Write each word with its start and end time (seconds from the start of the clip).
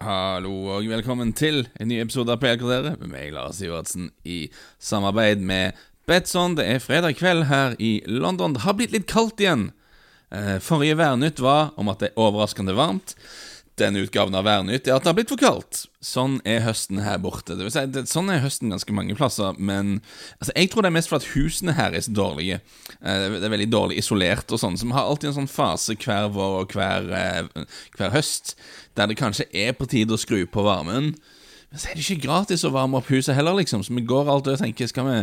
Hallo 0.00 0.54
og 0.72 0.86
velkommen 0.88 1.34
til 1.36 1.66
en 1.76 1.90
ny 1.90 1.98
episode 2.00 2.32
av 2.32 2.38
PL-kvarteret 2.40 3.02
med 3.02 3.10
meg, 3.12 3.34
Lars 3.34 3.58
Sivertsen, 3.58 4.06
i 4.24 4.46
samarbeid 4.80 5.42
med 5.44 5.76
Betson. 6.08 6.54
Det 6.56 6.64
er 6.64 6.80
fredag 6.80 7.18
kveld 7.18 7.44
her 7.50 7.74
i 7.76 7.98
London. 8.08 8.54
Det 8.56 8.62
har 8.64 8.78
blitt 8.78 8.94
litt 8.96 9.04
kaldt 9.12 9.42
igjen. 9.44 9.66
Eh, 10.32 10.56
forrige 10.64 10.96
Værnytt 10.96 11.42
var 11.44 11.74
om 11.76 11.92
at 11.92 12.00
det 12.00 12.08
er 12.08 12.22
overraskende 12.24 12.72
varmt. 12.78 13.12
Denne 13.80 14.02
utgaven 14.04 14.36
av 14.36 14.44
Værnytt 14.44 14.88
er 14.88 14.96
at 14.98 15.04
det 15.04 15.10
har 15.10 15.16
blitt 15.16 15.30
for 15.32 15.40
kaldt. 15.40 15.86
Sånn 16.04 16.38
er 16.48 16.62
høsten 16.64 17.00
her 17.00 17.18
borte. 17.22 17.56
Det 17.56 17.64
vil 17.64 17.72
si, 17.72 17.84
det, 17.92 18.04
sånn 18.10 18.28
er 18.32 18.42
høsten 18.44 18.72
ganske 18.72 18.94
mange 18.96 19.16
plasser, 19.16 19.56
men 19.56 19.98
altså, 20.38 20.52
jeg 20.52 20.70
tror 20.72 20.84
det 20.84 20.90
er 20.90 20.96
mest 20.98 21.12
fordi 21.12 21.32
husene 21.32 21.76
her 21.78 21.96
er 21.96 22.04
så 22.04 22.14
dårlige. 22.16 22.60
Eh, 23.00 23.26
det 23.36 23.42
er 23.42 23.54
veldig 23.54 23.70
dårlig 23.72 24.00
isolert 24.02 24.52
og 24.52 24.60
sånn, 24.62 24.78
så 24.80 24.88
vi 24.88 24.96
har 24.96 25.08
alltid 25.08 25.32
en 25.32 25.38
sånn 25.42 25.52
fase 25.52 25.96
hver 26.00 26.30
vår 26.36 26.56
og 26.62 26.76
hver, 26.76 27.10
eh, 27.16 27.68
hver 27.96 28.14
høst 28.14 28.54
der 28.98 29.10
det 29.10 29.20
kanskje 29.20 29.48
er 29.56 29.72
på 29.76 29.88
tide 29.88 30.16
å 30.16 30.20
skru 30.20 30.44
på 30.44 30.64
varmen. 30.66 31.14
Men 31.70 31.78
så 31.78 31.90
er 31.90 31.96
det 31.96 32.04
ikke 32.04 32.26
gratis 32.26 32.66
å 32.66 32.74
varme 32.74 32.98
opp 32.98 33.10
huset 33.12 33.36
heller, 33.36 33.56
liksom, 33.60 33.84
så 33.86 33.94
vi 33.96 34.04
går 34.04 34.28
alltid 34.28 34.56
og 34.56 34.64
tenker 34.64 34.90
skal 34.90 35.06
vi, 35.06 35.20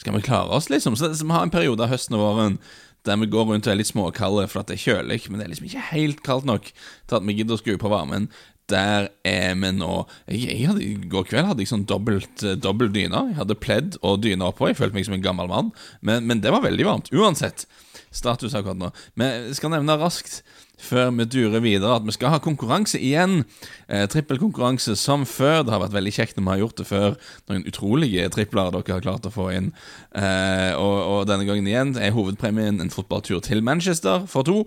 skal 0.00 0.16
vi 0.16 0.22
klare 0.24 0.56
oss, 0.56 0.70
liksom? 0.72 0.96
Så, 0.96 1.12
så 1.18 1.26
vi 1.26 1.34
har 1.34 1.44
en 1.44 1.52
periode 1.52 1.84
av 1.84 1.92
høsten 1.92 2.16
og 2.16 2.24
våren 2.24 2.60
der 3.08 3.20
vi 3.20 3.28
går 3.32 3.48
rundt 3.48 3.68
og 3.68 3.72
er 3.72 3.80
litt 3.80 3.90
småkalde 3.90 4.46
for 4.50 4.62
at 4.62 4.70
det 4.70 4.78
er 4.78 4.86
kjølig, 4.86 5.20
men 5.28 5.40
det 5.40 5.46
er 5.46 5.52
liksom 5.54 5.68
ikke 5.70 5.90
helt 5.90 6.24
kaldt 6.26 6.48
nok 6.48 6.70
til 6.72 7.18
at 7.18 7.26
vi 7.26 7.36
gidder 7.38 7.56
å 7.56 7.60
skru 7.60 7.76
på 7.80 7.92
varmen. 7.92 8.28
Der 8.70 9.08
er 9.26 9.54
vi 9.58 9.70
nå 9.74 9.94
jeg, 10.30 10.68
hadde, 10.68 10.84
I 10.84 11.08
går 11.10 11.26
kveld 11.26 11.48
hadde 11.48 11.64
jeg 11.64 11.72
sånn 11.72 11.88
dobbelt, 11.90 12.44
uh, 12.44 12.54
dobbelt 12.54 12.94
dyne. 12.94 13.24
Jeg 13.32 13.40
hadde 13.40 13.58
pledd 13.58 13.98
og 14.06 14.20
dyne 14.22 14.46
oppå. 14.46 14.68
Jeg 14.70 14.78
følte 14.78 14.98
meg 14.98 15.08
som 15.08 15.16
en 15.16 15.24
gammel 15.24 15.50
mann, 15.50 15.72
men, 16.06 16.28
men 16.28 16.44
det 16.44 16.52
var 16.54 16.62
veldig 16.66 16.86
varmt. 16.86 17.10
Uansett 17.16 17.66
status 18.10 18.54
akkurat 18.58 18.78
nå. 18.80 18.90
Vi 19.18 19.54
skal 19.54 19.74
nevne 19.74 19.98
raskt 20.00 20.42
før 20.80 21.10
vi 21.14 21.26
durer 21.28 21.60
videre, 21.60 21.96
at 21.96 22.06
vi 22.06 22.14
skal 22.14 22.34
ha 22.34 22.40
konkurranse 22.42 22.98
igjen. 23.00 23.44
Eh, 23.88 24.06
Trippelkonkurranse 24.08 24.96
som 24.96 25.26
før. 25.28 25.62
Det 25.64 25.74
har 25.74 25.82
vært 25.82 25.96
veldig 25.96 26.14
kjekt 26.14 26.38
når 26.38 26.44
vi 26.44 26.52
har 26.54 26.62
gjort 26.62 26.80
det 26.80 26.86
før. 26.88 27.18
Noen 27.50 27.66
utrolige 27.68 28.28
tripler 28.32 28.72
dere 28.74 28.96
har 28.96 29.04
klart 29.04 29.28
å 29.28 29.34
få 29.34 29.50
inn. 29.56 29.70
Eh, 30.16 30.72
og, 30.78 30.96
og, 31.04 31.20
denne 31.30 31.46
gangen 31.48 31.68
igjen 31.68 31.94
er 32.00 32.14
hovedpremien 32.16 32.80
en 32.80 32.92
fotballtur 32.92 33.42
til 33.44 33.62
Manchester 33.66 34.26
for 34.30 34.46
to. 34.46 34.64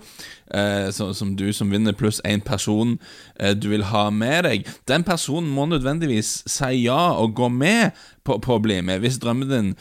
Eh, 0.54 0.92
så, 0.94 1.12
som 1.18 1.36
du 1.40 1.50
som 1.56 1.72
vinner, 1.74 1.98
pluss 1.98 2.22
én 2.28 2.44
person 2.46 3.00
eh, 3.40 3.56
du 3.58 3.72
vil 3.74 3.88
ha 3.90 4.10
med 4.14 4.46
deg. 4.48 4.70
Den 4.90 5.06
personen 5.08 5.50
må 5.50 5.66
nødvendigvis 5.70 6.44
si 6.50 6.86
ja 6.86 7.14
og 7.18 7.34
gå 7.40 7.50
med 7.50 7.92
på, 8.24 8.38
på, 8.40 8.56
å 8.56 8.62
bli 8.64 8.80
med. 8.86 9.02
Hvis 9.04 9.20
drømmen 9.22 9.50
din 9.50 9.72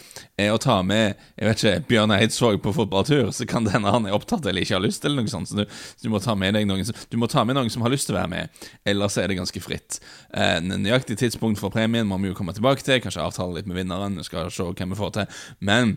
er 0.40 0.54
å 0.54 0.60
ta 0.62 0.80
med 0.86 1.14
jeg 1.36 1.48
vet 1.48 1.62
ikke, 1.62 1.88
Bjørn 1.90 2.14
Eidsvåg 2.16 2.62
på 2.64 2.74
fotballtur, 2.74 3.30
så 3.34 3.46
kan 3.52 3.66
det 3.66 3.74
hende 3.74 3.92
han 3.92 4.08
er 4.08 4.16
opptatt 4.16 4.46
eller 4.48 4.64
ikke 4.64 4.78
har 4.78 4.84
lyst, 4.84 5.04
eller 5.06 5.22
noe 5.22 5.32
sånt. 5.32 5.50
Så 5.50 5.62
du, 5.62 5.64
du, 6.02 6.08
må 6.12 6.20
ta 6.22 6.36
med 6.38 6.56
deg 6.58 6.68
noen 6.68 6.86
som, 6.88 6.96
du 7.12 7.18
må 7.20 7.30
ta 7.30 7.44
med 7.48 7.58
noen 7.58 7.72
som 7.72 7.84
har 7.84 7.92
lyst 7.92 8.08
til 8.10 8.16
å 8.16 8.20
være 8.22 8.32
med. 8.32 8.62
Ellers 8.88 9.18
er 9.20 9.30
det 9.30 9.40
ganske 9.40 9.64
fritt. 9.64 10.00
Eh, 10.32 10.58
nøyaktig 10.64 11.18
tidspunkt 11.20 11.60
for 11.62 11.74
premien 11.74 12.08
må 12.08 12.20
vi 12.22 12.32
jo 12.32 12.38
komme 12.38 12.54
tilbake 12.56 12.84
til. 12.86 13.02
Kanskje 13.04 13.24
avtale 13.24 13.60
litt 13.60 13.68
med 13.70 13.82
vinneren. 13.82 14.18
Vi 14.20 14.26
skal 14.28 14.50
se 14.52 14.72
hvem 14.72 14.94
vi 14.96 15.02
får 15.02 15.14
til. 15.18 15.44
Men 15.60 15.96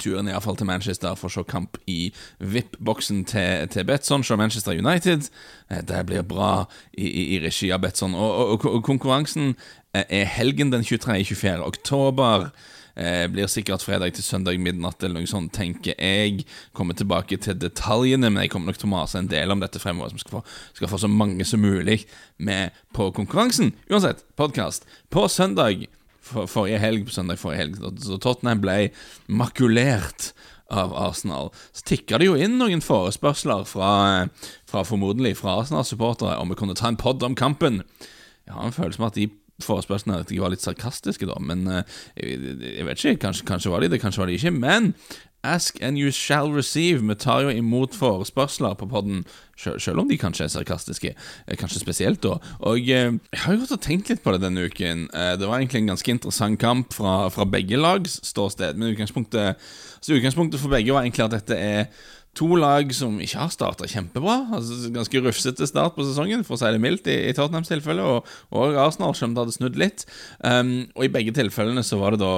turen 0.00 0.28
iallfall 0.30 0.56
til 0.58 0.68
Manchester 0.68 1.16
for 1.18 1.28
å 1.28 1.34
se 1.34 1.44
kamp 1.48 1.78
i 1.90 2.12
VIP-boksen 2.40 3.24
til, 3.28 3.68
til 3.72 3.86
Betson. 3.88 4.24
Se 4.26 4.38
Manchester 4.38 4.78
United. 4.78 5.28
Eh, 5.70 5.82
det 5.88 6.04
blir 6.08 6.26
bra 6.26 6.52
i, 6.92 7.06
i, 7.06 7.24
i 7.36 7.40
regi 7.42 7.72
av 7.74 7.82
Betson. 7.84 8.16
Og, 8.16 8.56
og, 8.56 8.68
og, 8.70 8.82
konkurransen 8.86 9.54
eh, 9.94 10.06
er 10.22 10.30
helgen 10.36 10.72
den 10.74 10.86
23.-24. 10.86 11.60
oktober. 11.66 12.50
Eh, 12.94 13.24
blir 13.32 13.48
sikkert 13.48 13.84
fredag 13.84 14.12
til 14.16 14.24
søndag 14.26 14.58
midnatt 14.60 15.00
eller 15.02 15.22
noe 15.22 15.30
sånt, 15.30 15.54
tenker 15.56 15.96
jeg. 15.96 16.44
Kommer 16.76 16.96
tilbake 16.98 17.38
til 17.40 17.56
detaljene, 17.56 18.28
men 18.28 18.44
jeg 18.44 18.52
kommer 18.52 18.72
nok 18.72 18.82
til 18.82 18.90
å 18.90 18.92
mase 18.92 19.22
en 19.22 19.30
del 19.32 19.54
om 19.54 19.62
dette 19.62 19.80
fremover, 19.80 20.12
som 20.12 20.20
skal 20.20 20.38
få, 20.38 20.44
skal 20.76 20.92
få 20.92 21.00
så 21.00 21.10
mange 21.10 21.46
som 21.48 21.64
mulig 21.64 22.02
med 22.36 22.76
på 22.92 23.08
konkurransen. 23.16 23.72
Uansett, 23.88 24.24
podkast 24.36 24.84
på 25.12 25.24
søndag 25.32 25.86
for, 26.22 26.46
forrige 26.50 26.82
helg, 26.82 27.06
på 27.08 27.16
søndag 27.16 27.40
forrige 27.40 27.64
helg, 27.64 27.80
så 28.04 28.20
Tottenham 28.20 28.60
ble 28.62 28.78
makulert 29.26 30.32
av 30.72 30.92
Arsenal. 30.96 31.50
Så 31.72 31.84
tikka 31.88 32.20
det 32.20 32.28
jo 32.28 32.36
inn 32.36 32.58
noen 32.60 32.84
forespørsler 32.84 33.64
fra, 33.68 33.92
fra 34.68 34.84
formodentlig 34.88 35.38
fra 35.40 35.58
Arsenal-supportere 35.60 36.38
om 36.40 36.52
vi 36.52 36.60
kunne 36.60 36.76
ta 36.78 36.92
en 36.92 37.00
pod 37.00 37.24
om 37.24 37.36
kampen. 37.38 37.82
Jeg 38.46 38.56
har 38.56 38.68
en 38.68 38.76
følelse 38.76 39.00
med 39.00 39.12
at 39.12 39.20
de 39.20 39.30
forespørslene 39.66 40.22
var 40.42 40.54
litt 40.54 40.64
sarkastiske, 40.64 41.28
da, 41.28 41.36
men 41.40 41.66
jeg, 41.68 42.38
jeg, 42.38 42.86
vet 42.86 43.04
ikke. 43.04 43.20
Kanskje, 43.26 43.46
kanskje, 43.48 43.74
var 43.74 43.84
de 43.84 43.92
det, 43.92 44.02
kanskje 44.02 44.24
var 44.24 44.30
de 44.32 44.38
ikke. 44.40 44.56
Men 44.56 44.92
Ask 45.44 45.82
and 45.82 45.98
you 45.98 46.12
shall 46.12 46.52
receive. 46.52 47.02
Vi 47.02 47.14
tar 47.14 47.42
jo 47.42 47.50
imot 47.50 47.96
forespørsler 47.98 48.76
på 48.78 48.86
podden, 48.86 49.24
selv 49.58 49.98
om 49.98 50.06
de 50.06 50.18
kanskje 50.18 50.46
er 50.46 50.52
sarkastiske. 50.52 51.14
Eh, 51.48 51.56
kanskje 51.58 51.82
spesielt, 51.82 52.22
da. 52.22 52.36
Og 52.62 52.78
eh, 52.78 53.10
jeg 53.10 53.40
har 53.42 53.58
jo 53.58 53.78
tenkt 53.82 54.12
litt 54.12 54.22
på 54.22 54.36
det 54.36 54.44
denne 54.44 54.68
uken. 54.70 55.08
Eh, 55.10 55.32
det 55.40 55.48
var 55.48 55.58
egentlig 55.58 55.82
en 55.82 55.90
ganske 55.96 56.14
interessant 56.14 56.60
kamp 56.62 56.94
fra, 56.94 57.26
fra 57.34 57.44
begge 57.44 57.80
lags 57.80 58.20
ståsted. 58.22 58.78
Men 58.78 58.94
utgangspunktet, 58.94 59.58
så 59.98 60.14
utgangspunktet 60.14 60.62
for 60.62 60.70
begge 60.70 60.94
var 60.94 61.02
egentlig 61.02 61.26
at 61.26 61.34
dette 61.34 61.58
er 61.58 61.90
to 62.38 62.48
lag 62.56 62.92
som 62.96 63.18
ikke 63.20 63.40
har 63.42 63.50
starta 63.52 63.88
kjempebra. 63.90 64.38
Altså 64.56 64.92
Ganske 64.94 65.22
rufsete 65.24 65.68
start 65.68 65.96
på 65.96 66.06
sesongen, 66.06 66.44
for 66.48 66.56
å 66.56 66.60
si 66.62 66.70
det 66.72 66.82
mildt, 66.82 67.10
i, 67.12 67.18
i 67.28 67.34
Tottenhams 67.36 67.68
tilfelle, 67.68 68.04
og, 68.04 68.30
og 68.56 68.78
Arsenal, 68.80 69.16
selv 69.18 69.30
om 69.30 69.34
det 69.36 69.44
hadde 69.44 69.56
snudd 69.58 69.80
litt. 69.80 70.06
Um, 70.40 70.72
og 70.96 71.06
i 71.06 71.12
begge 71.12 71.34
tilfellene 71.36 71.84
så 71.84 72.00
var 72.00 72.16
det 72.16 72.22
da 72.24 72.34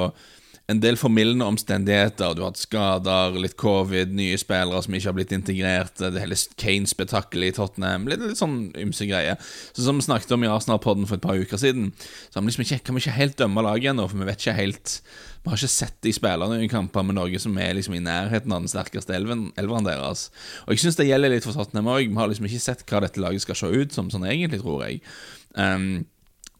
en 0.73 0.81
del 0.81 0.97
formildende 0.97 1.45
omstendigheter. 1.45 2.33
Du 2.33 2.41
har 2.41 2.53
hatt 2.53 2.61
skader, 2.63 3.37
litt 3.37 3.57
covid, 3.61 4.15
nye 4.17 4.39
spillere 4.41 4.81
som 4.85 4.97
ikke 4.97 5.11
har 5.11 5.17
blitt 5.19 5.35
integrert, 5.37 6.01
det 6.01 6.23
hele 6.23 6.39
Kane-spetakkelet 6.61 7.53
i 7.53 7.57
Tottenham 7.59 8.09
Litt, 8.09 8.25
litt 8.25 8.41
sånn 8.41 8.71
ymse 8.81 9.05
greier. 9.09 9.37
Så 9.75 9.85
Som 9.85 10.01
vi 10.01 10.07
snakket 10.07 10.33
om 10.33 10.47
i 10.47 10.49
Arsenal-podden 10.49 11.05
for 11.11 11.19
et 11.19 11.27
par 11.27 11.37
uker 11.37 11.61
siden, 11.61 11.93
så 12.33 12.41
vi 12.41 12.49
liksom 12.49 12.65
ikke, 12.65 12.81
kan 12.87 12.97
vi 12.97 13.05
ikke 13.05 13.19
helt 13.19 13.37
dømme 13.37 13.67
laget 13.67 13.93
ennå, 13.93 14.09
for 14.09 14.23
vi 14.23 14.31
vet 14.31 14.41
ikke 14.41 14.57
helt 14.57 14.97
Vi 15.45 15.51
har 15.53 15.61
ikke 15.61 15.69
sett 15.69 15.97
de 16.01 16.13
spillerne 16.17 16.63
i 16.65 16.69
kamper 16.73 17.05
med 17.05 17.19
Norge 17.19 17.37
som 17.43 17.59
er 17.61 17.75
liksom 17.77 17.99
i 17.99 18.01
nærheten 18.01 18.49
av 18.49 18.63
den 18.65 18.71
sterkeste 18.73 19.13
elven, 19.13 19.51
elveren 19.61 19.85
deres. 19.85 20.31
Og 20.65 20.73
jeg 20.73 20.81
syns 20.81 20.97
det 20.97 21.11
gjelder 21.11 21.35
litt 21.35 21.45
for 21.45 21.53
Tottenham 21.53 21.91
òg. 21.93 22.09
Vi 22.09 22.17
har 22.17 22.31
liksom 22.33 22.49
ikke 22.49 22.65
sett 22.65 22.87
hva 22.89 23.03
dette 23.05 23.21
laget 23.21 23.45
skal 23.45 23.59
se 23.61 23.69
ut 23.69 23.93
som, 23.93 24.09
sånn 24.09 24.25
egentlig, 24.25 24.63
tror 24.63 24.87
jeg. 24.87 25.03
Um, 25.53 26.07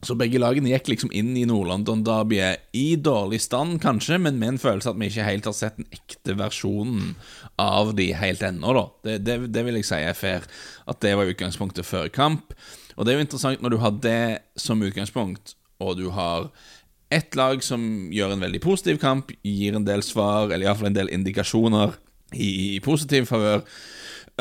så 0.03 0.15
begge 0.19 0.39
lagene 0.41 0.69
gikk 0.69 0.89
liksom 0.91 1.11
inn 1.15 1.31
i 1.39 1.45
Nord-London-derbyet 1.49 2.75
i 2.77 2.87
dårlig 3.01 3.39
stand, 3.41 3.79
kanskje, 3.81 4.19
men 4.21 4.37
med 4.41 4.53
en 4.53 4.61
følelse 4.61 4.91
at 4.91 4.99
vi 4.99 5.09
ikke 5.09 5.25
helt 5.25 5.47
har 5.49 5.55
sett 5.57 5.79
den 5.79 5.87
ekte 5.95 6.35
versjonen 6.37 7.15
av 7.61 7.93
de 7.97 8.11
helt 8.17 8.43
ennå, 8.45 8.75
da. 8.75 8.85
Det, 9.07 9.17
det, 9.25 9.37
det, 9.55 9.65
vil 9.65 9.79
jeg 9.79 9.87
si 9.89 10.01
er 10.03 10.17
fair. 10.17 10.45
At 10.85 11.01
det 11.01 11.15
var 11.17 11.31
utgangspunktet 11.31 11.87
før 11.87 12.11
kamp. 12.13 12.53
Og 12.95 13.05
det 13.05 13.13
er 13.13 13.19
jo 13.19 13.25
interessant 13.25 13.63
når 13.63 13.75
du 13.75 13.79
har 13.81 13.99
det 14.03 14.25
som 14.59 14.83
utgangspunkt, 14.83 15.55
og 15.81 15.97
du 15.99 16.09
har 16.15 16.51
ett 17.13 17.35
lag 17.37 17.61
som 17.63 17.81
gjør 18.13 18.35
en 18.35 18.43
veldig 18.45 18.61
positiv 18.63 18.99
kamp, 19.01 19.31
gir 19.45 19.77
en 19.77 19.85
del 19.87 20.03
svar, 20.05 20.49
eller 20.49 20.67
iallfall 20.67 20.91
en 20.91 20.97
del 20.97 21.11
indikasjoner 21.13 21.95
i, 22.33 22.75
i 22.75 22.79
positiv 22.83 23.27
favør, 23.29 23.63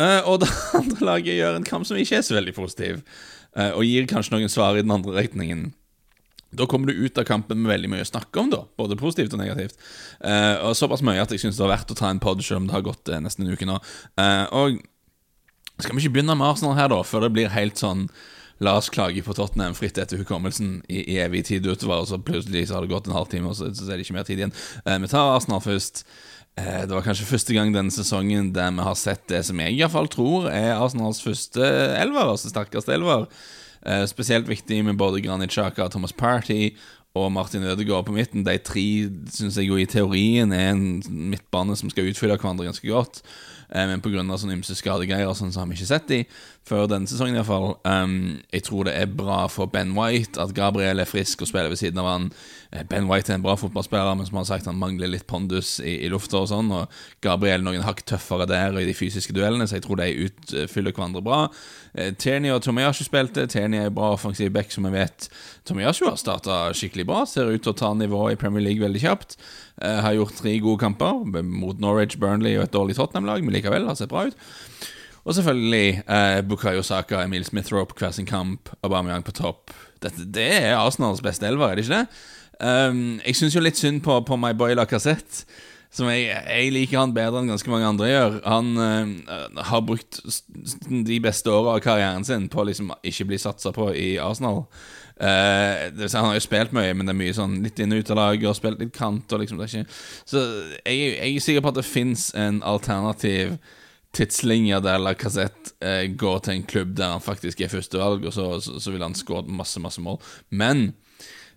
uh, 0.00 0.20
og 0.30 0.40
det 0.42 0.50
andre 0.80 1.08
laget 1.10 1.38
gjør 1.38 1.58
en 1.58 1.68
kamp 1.68 1.88
som 1.88 2.00
ikke 2.00 2.18
er 2.18 2.26
så 2.26 2.36
veldig 2.38 2.56
positiv. 2.56 3.02
Eh, 3.56 3.72
og 3.72 3.86
gir 3.86 4.06
kanskje 4.10 4.34
noen 4.36 4.52
svar 4.52 4.76
i 4.76 4.84
den 4.84 4.94
andre 4.94 5.16
retningen. 5.18 5.72
Da 6.54 6.66
kommer 6.70 6.86
du 6.90 7.04
ut 7.04 7.18
av 7.18 7.26
kampen 7.26 7.62
med 7.62 7.72
veldig 7.72 7.90
mye 7.90 8.04
å 8.04 8.08
snakke 8.08 8.42
om, 8.42 8.50
da 8.52 8.62
både 8.78 8.98
positivt 8.98 9.34
og 9.34 9.42
negativt. 9.42 9.78
Eh, 10.22 10.54
og 10.62 10.76
Såpass 10.78 11.02
mye 11.06 11.22
at 11.22 11.34
jeg 11.34 11.42
syns 11.42 11.58
det 11.58 11.64
var 11.64 11.74
verdt 11.76 11.94
å 11.94 11.98
ta 11.98 12.10
en 12.10 12.22
pod, 12.22 12.42
selv 12.44 12.62
om 12.62 12.68
det 12.68 12.76
har 12.76 12.86
gått 12.86 13.10
eh, 13.10 13.22
nesten 13.22 13.46
en 13.46 13.54
uke 13.54 13.68
nå. 13.68 13.80
Eh, 14.20 14.44
og 14.54 14.78
Skal 15.82 15.96
vi 15.96 16.04
ikke 16.04 16.20
begynne 16.20 16.36
med 16.38 16.46
Arsenal 16.46 16.76
her, 16.78 16.92
da, 16.92 17.00
før 17.02 17.26
det 17.26 17.34
blir 17.34 17.50
helt 17.50 17.80
sånn 17.80 18.06
La 18.64 18.76
oss 18.80 18.90
klage 18.92 19.22
på 19.26 19.34
Tottenham 19.36 19.76
fritt 19.76 19.98
etter 20.00 20.20
hukommelsen 20.20 20.78
i, 20.88 21.02
i 21.14 21.18
evig 21.22 21.44
tid 21.50 21.66
utover, 21.66 22.02
og 22.02 22.08
så 22.10 22.20
plutselig 22.20 22.68
så 22.68 22.78
har 22.78 22.86
det 22.86 22.94
gått 22.94 23.10
en 23.10 23.16
halvtime, 23.16 23.50
og 23.50 23.58
så, 23.58 23.68
så 23.76 23.90
er 23.90 23.98
det 23.98 24.06
ikke 24.06 24.16
mer 24.16 24.28
tid 24.28 24.40
igjen. 24.40 24.54
vi 25.02 25.10
tar 25.12 25.34
Arsenal 25.34 25.60
først. 25.64 26.06
Det 26.54 26.94
var 26.94 27.02
kanskje 27.02 27.26
første 27.26 27.56
gang 27.56 27.74
denne 27.74 27.90
sesongen 27.90 28.52
der 28.54 28.70
vi 28.72 28.86
har 28.86 28.96
sett 28.96 29.24
det 29.28 29.42
som 29.44 29.58
jeg 29.58 29.74
iallfall 29.74 30.08
tror 30.08 30.46
er 30.52 30.76
Arsenals 30.78 31.20
første 31.24 31.66
elver, 31.98 32.30
altså 32.30 32.52
sterkeste 32.52 32.94
elver. 32.94 33.26
Eh, 33.84 34.06
spesielt 34.06 34.48
viktig 34.48 34.84
med 34.84 34.96
både 34.96 35.20
Granit 35.20 35.52
Xhaka, 35.52 35.88
Thomas 35.88 36.12
Party 36.12 36.70
og 37.14 37.32
Martin 37.32 37.62
Ødegaard 37.62 38.06
på 38.06 38.12
midten. 38.12 38.44
De 38.44 38.56
tre 38.58 38.84
syns 39.30 39.58
jeg 39.60 39.68
jo 39.68 39.76
i 39.76 39.84
teorien 39.86 40.52
er 40.52 40.70
en 40.72 41.02
midtbane 41.08 41.76
som 41.76 41.90
skal 41.92 42.08
utfylle 42.08 42.38
hverandre 42.40 42.64
ganske 42.64 42.88
godt. 42.88 43.20
Eh, 43.68 43.84
men 43.86 44.00
pga. 44.00 44.24
sånne 44.24 44.56
ymse 44.56 44.76
skadegreier 44.78 45.34
sånn, 45.36 45.52
så 45.52 45.60
har 45.60 45.68
vi 45.68 45.76
ikke 45.76 45.90
sett 45.92 46.08
de 46.08 46.22
før 46.68 46.86
denne 46.88 47.08
sesongen. 47.08 47.36
I 47.36 47.42
hvert 47.42 47.50
fall. 47.50 47.74
Um, 47.84 48.40
jeg 48.52 48.64
tror 48.68 48.88
det 48.88 48.94
er 48.96 49.10
bra 49.10 49.44
for 49.52 49.68
Ben 49.70 49.92
White 49.96 50.40
at 50.40 50.54
Gabriel 50.56 51.02
er 51.02 51.08
frisk 51.08 51.44
og 51.44 51.50
spiller 51.50 51.72
ved 51.72 51.80
siden 51.80 52.00
av 52.00 52.08
han. 52.08 52.28
Eh, 52.72 52.84
ben 52.88 53.08
White 53.10 53.32
er 53.32 53.38
en 53.38 53.44
bra 53.44 53.54
fotballspiller, 53.60 54.16
men 54.16 54.26
som 54.26 54.40
har 54.40 54.48
sagt 54.48 54.68
han 54.70 54.80
mangler 54.80 55.10
litt 55.12 55.26
pondus 55.28 55.76
i, 55.80 55.98
i 56.06 56.10
lufta. 56.12 56.40
Og 56.40 56.48
sånn 56.50 56.72
Og 56.74 57.00
Gabriel 57.24 57.64
noen 57.64 57.84
hakk 57.84 58.04
tøffere 58.08 58.48
der 58.48 58.78
i 58.80 58.86
de 58.88 58.96
fysiske 58.96 59.36
duellene, 59.36 59.68
så 59.68 59.78
jeg 59.78 59.86
tror 59.86 60.00
de 60.00 60.28
utfyller 60.28 60.96
hverandre 60.96 61.24
bra. 61.24 61.42
Uh, 61.92 62.10
Tierney 62.16 62.54
og 62.54 62.62
Tomiyasu 62.64 63.04
spilte. 63.04 63.46
Tierney 63.50 63.84
er 63.84 63.94
bra 63.94 64.14
offensiv 64.16 64.52
back, 64.54 64.72
som 64.72 64.88
vi 64.88 64.96
vet. 64.96 65.28
Tomiyasu 65.68 66.06
har 66.08 66.18
starta 66.20 66.64
skikkelig 66.76 67.08
bra, 67.12 67.24
ser 67.28 67.52
ut 67.52 67.64
til 67.64 67.74
å 67.74 67.78
ta 67.84 67.92
nivået 67.98 68.38
i 68.38 68.40
Premier 68.40 68.64
League 68.64 68.84
veldig 68.84 69.04
kjapt. 69.04 69.36
Uh, 69.76 70.00
har 70.06 70.16
gjort 70.16 70.40
tre 70.40 70.56
gode 70.64 70.80
kamper 70.80 71.24
mot 71.44 71.76
Norwich, 71.82 72.16
Burnley 72.16 72.56
og 72.56 72.68
et 72.68 72.74
dårlig 72.74 72.96
Tottenham-lag, 72.96 73.44
men 73.44 73.52
likevel 73.52 73.90
har 73.90 74.00
sett 74.00 74.12
bra 74.12 74.30
ut. 74.30 74.92
Og 75.24 75.34
selvfølgelig 75.34 76.02
eh, 76.04 76.40
Bukayo 76.48 76.82
Saka, 76.82 77.22
Emil 77.24 77.44
Smith-Rope, 77.44 77.94
hver 77.98 78.10
sin 78.10 78.26
kamp, 78.26 78.68
Aubameyang 78.82 79.24
på 79.24 79.32
topp. 79.32 79.70
Dette, 80.02 80.26
det 80.34 80.50
er 80.52 80.76
Arsenals 80.76 81.22
beste 81.24 81.46
elver, 81.48 81.70
er 81.70 81.74
det 81.74 81.84
ikke 81.86 82.00
det? 82.00 82.06
Um, 82.60 83.20
jeg 83.24 83.36
syns 83.36 83.54
jo 83.56 83.62
litt 83.64 83.78
synd 83.80 84.02
på, 84.04 84.18
på 84.20 84.36
My 84.36 84.52
Boy 84.56 84.76
Lacassette. 84.76 85.46
Som 85.94 86.08
jeg, 86.10 86.26
jeg, 86.26 86.72
liker 86.74 86.98
han 86.98 87.12
bedre 87.14 87.38
enn 87.38 87.52
ganske 87.52 87.70
mange 87.70 87.86
andre 87.86 88.08
gjør. 88.08 88.36
Han 88.50 88.72
uh, 88.76 89.62
har 89.68 89.84
brukt 89.86 90.18
de 90.90 91.18
beste 91.22 91.52
åra 91.52 91.76
av 91.76 91.84
karrieren 91.84 92.26
sin 92.26 92.48
på 92.50 92.64
å 92.64 92.66
liksom 92.66 92.90
ikke 93.06 93.28
bli 93.30 93.38
satsa 93.38 93.70
på 93.72 93.92
i 93.94 94.16
Arsenal. 94.18 94.64
Uh, 95.14 95.94
det, 95.94 96.10
han 96.10 96.26
har 96.26 96.34
jo 96.34 96.42
spilt 96.42 96.74
mye, 96.74 96.96
men 96.98 97.06
det 97.06 97.14
er 97.14 97.20
mye 97.20 97.36
sånn 97.36 97.60
litt 97.62 97.78
inn 97.78 97.94
og 97.94 98.02
ut 98.02 98.10
av 98.10 98.18
laget 98.18 98.50
og 98.50 98.58
spilt 98.58 98.82
litt 98.82 98.92
kant. 98.96 99.30
Og 99.30 99.44
liksom, 99.44 99.62
det 99.62 99.70
er 99.70 99.84
ikke, 99.84 100.00
så 100.26 100.44
jeg, 100.82 100.98
jeg 100.98 101.30
er 101.30 101.46
sikker 101.46 101.64
på 101.64 101.72
at 101.72 101.78
det 101.78 101.86
fins 101.86 102.26
en 102.34 102.60
alternativ 102.66 103.54
tidslinje 104.14 104.80
der 104.84 105.02
Lacassette 105.02 105.74
eh, 105.84 106.06
går 106.14 106.44
til 106.44 106.58
en 106.58 106.68
klubb 106.68 106.94
der 106.98 107.16
han 107.16 107.24
faktisk 107.24 107.60
er 107.60 107.72
førstevalg, 107.72 108.28
og 108.28 108.36
så, 108.36 108.50
så, 108.64 108.78
så 108.80 108.94
vil 108.94 109.04
han 109.04 109.16
skåre 109.18 109.46
masse, 109.48 109.82
masse 109.82 110.02
mål. 110.04 110.20
Men 110.50 110.92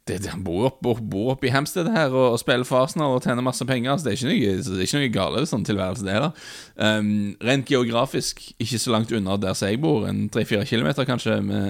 det, 0.07 0.21
det, 0.23 0.31
han 0.31 0.43
bor 0.45 0.69
oppe 0.69 0.93
opp 1.33 1.43
i 1.43 1.51
Hemsted 1.51 1.89
her 1.91 2.13
og, 2.13 2.33
og, 2.33 2.39
spiller 2.39 2.67
for 2.67 2.85
Arsenal 2.85 3.17
og 3.17 3.25
tjener 3.25 3.43
masse 3.45 3.65
penger. 3.67 3.97
Så 3.97 4.07
det 4.07 4.13
er 4.13 4.17
ikke 4.17 4.29
noe, 4.29 4.53
det 4.63 4.77
er 4.77 4.85
ikke 4.85 5.01
noe 5.01 5.13
gale 5.17 5.43
sånn 5.49 5.67
tilværelse, 5.67 6.07
det 6.07 6.17
da. 6.23 6.29
Um, 6.79 7.11
rent 7.43 7.67
geografisk 7.71 8.41
ikke 8.55 8.79
så 8.81 8.93
langt 8.95 9.11
unna 9.15 9.37
der 9.41 9.57
jeg 9.67 9.81
bor, 9.83 10.07
en 10.07 10.25
tre-fire 10.33 10.67
kilometer 10.69 11.07
kanskje. 11.09 11.39
Vi 11.43 11.61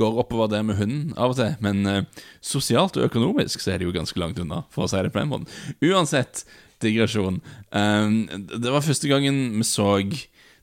går 0.00 0.22
oppover 0.24 0.52
der 0.52 0.66
med 0.68 0.80
hunden 0.80 1.16
av 1.16 1.34
og 1.34 1.40
til. 1.40 1.56
Men 1.64 1.84
uh, 1.88 2.24
sosialt 2.44 2.98
og 3.00 3.08
økonomisk 3.08 3.64
så 3.64 3.74
er 3.74 3.80
det 3.80 3.88
jo 3.88 3.96
ganske 3.96 4.20
langt 4.20 4.40
unna, 4.42 4.64
for 4.74 4.84
å 4.86 4.92
si 4.92 5.00
det 5.00 5.14
på 5.14 5.22
den 5.22 5.32
måten. 5.32 5.48
Uansett, 5.88 6.44
digresjon. 6.84 7.40
Um, 7.72 8.24
det 8.48 8.72
var 8.72 8.84
første 8.84 9.10
gangen 9.10 9.58
vi 9.58 9.66
så 9.66 9.98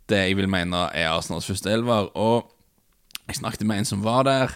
det 0.05 0.19
jeg 0.21 0.37
vil 0.37 0.49
mene 0.51 0.87
er 0.93 1.09
Arsenals 1.09 1.47
første 1.49 1.71
elver, 1.73 2.11
og 2.13 2.51
jeg 3.25 3.39
snakket 3.39 3.65
med 3.65 3.81
en 3.81 3.89
som 3.89 4.03
var 4.05 4.27
der, 4.27 4.53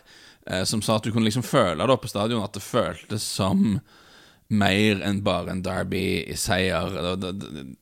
uh, 0.50 0.64
som 0.64 0.84
sa 0.86 0.98
at 0.98 1.08
du 1.08 1.14
kunne 1.14 1.28
liksom 1.28 1.46
føle 1.46 1.88
det 1.88 2.00
på 2.02 2.12
stadion, 2.12 2.44
at 2.44 2.54
det 2.54 2.66
føltes 2.66 3.26
som 3.26 3.80
mer 4.50 5.02
enn 5.06 5.22
bare 5.22 5.54
en 5.54 5.64
Derby-seier. 5.66 6.96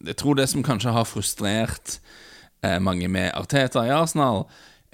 Jeg 0.03 0.17
tror 0.19 0.35
det 0.35 0.49
som 0.51 0.65
kanskje 0.65 0.95
har 0.95 1.07
frustrert 1.07 1.99
uh, 2.65 2.79
mange 2.83 3.07
med 3.11 3.31
Arteta 3.35 3.85
i 3.87 3.93
Arsenal, 3.95 4.45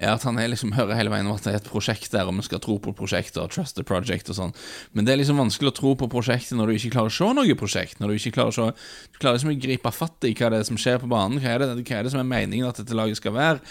er 0.02 0.10
at 0.10 0.24
han 0.26 0.38
liksom 0.50 0.72
hører 0.74 0.98
hele 0.98 1.12
veien 1.12 1.28
om 1.28 1.36
at 1.36 1.44
det 1.46 1.52
er 1.52 1.60
et 1.60 1.68
prosjekt 1.70 2.10
der, 2.10 2.26
og 2.26 2.34
vi 2.34 2.44
skal 2.46 2.62
tro 2.62 2.76
på 2.82 2.94
prosjektet 2.98 3.38
og 3.38 3.52
trust 3.54 3.76
the 3.78 3.84
project 3.86 4.30
og 4.32 4.38
sånn. 4.38 4.54
Men 4.92 5.06
det 5.06 5.14
er 5.14 5.20
liksom 5.20 5.38
vanskelig 5.38 5.70
å 5.70 5.76
tro 5.76 5.92
på 5.98 6.08
prosjektet 6.10 6.58
når 6.58 6.72
du 6.72 6.78
ikke 6.78 6.94
klarer 6.96 7.12
å 7.12 7.14
se 7.14 7.28
noe 7.38 7.58
prosjekt. 7.58 8.00
Når 8.02 8.10
du 8.10 8.16
ikke 8.18 8.34
klarer 8.38 8.50
å 8.50 8.56
se 8.56 8.66
Du 9.14 9.20
klarer 9.20 9.38
liksom 9.38 9.52
ikke 9.52 9.68
gripe 9.68 9.92
fatt 9.94 10.26
i 10.26 10.32
hva 10.34 10.50
det 10.50 10.60
er 10.60 10.66
som 10.66 10.78
skjer 10.80 10.98
på 11.02 11.10
banen. 11.10 11.38
Hva 11.42 11.54
er, 11.54 11.62
det, 11.62 11.84
hva 11.86 11.98
er 12.00 12.06
det 12.06 12.12
som 12.14 12.22
er 12.22 12.26
meningen 12.26 12.66
at 12.66 12.80
dette 12.80 12.96
laget 12.96 13.20
skal 13.20 13.36
være? 13.36 13.62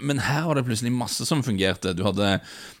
Men 0.00 0.22
her 0.24 0.46
var 0.48 0.56
det 0.56 0.64
plutselig 0.68 0.92
masse 0.94 1.26
som 1.28 1.44
fungerte. 1.44 1.92
Du 1.98 2.00
hadde, 2.06 2.38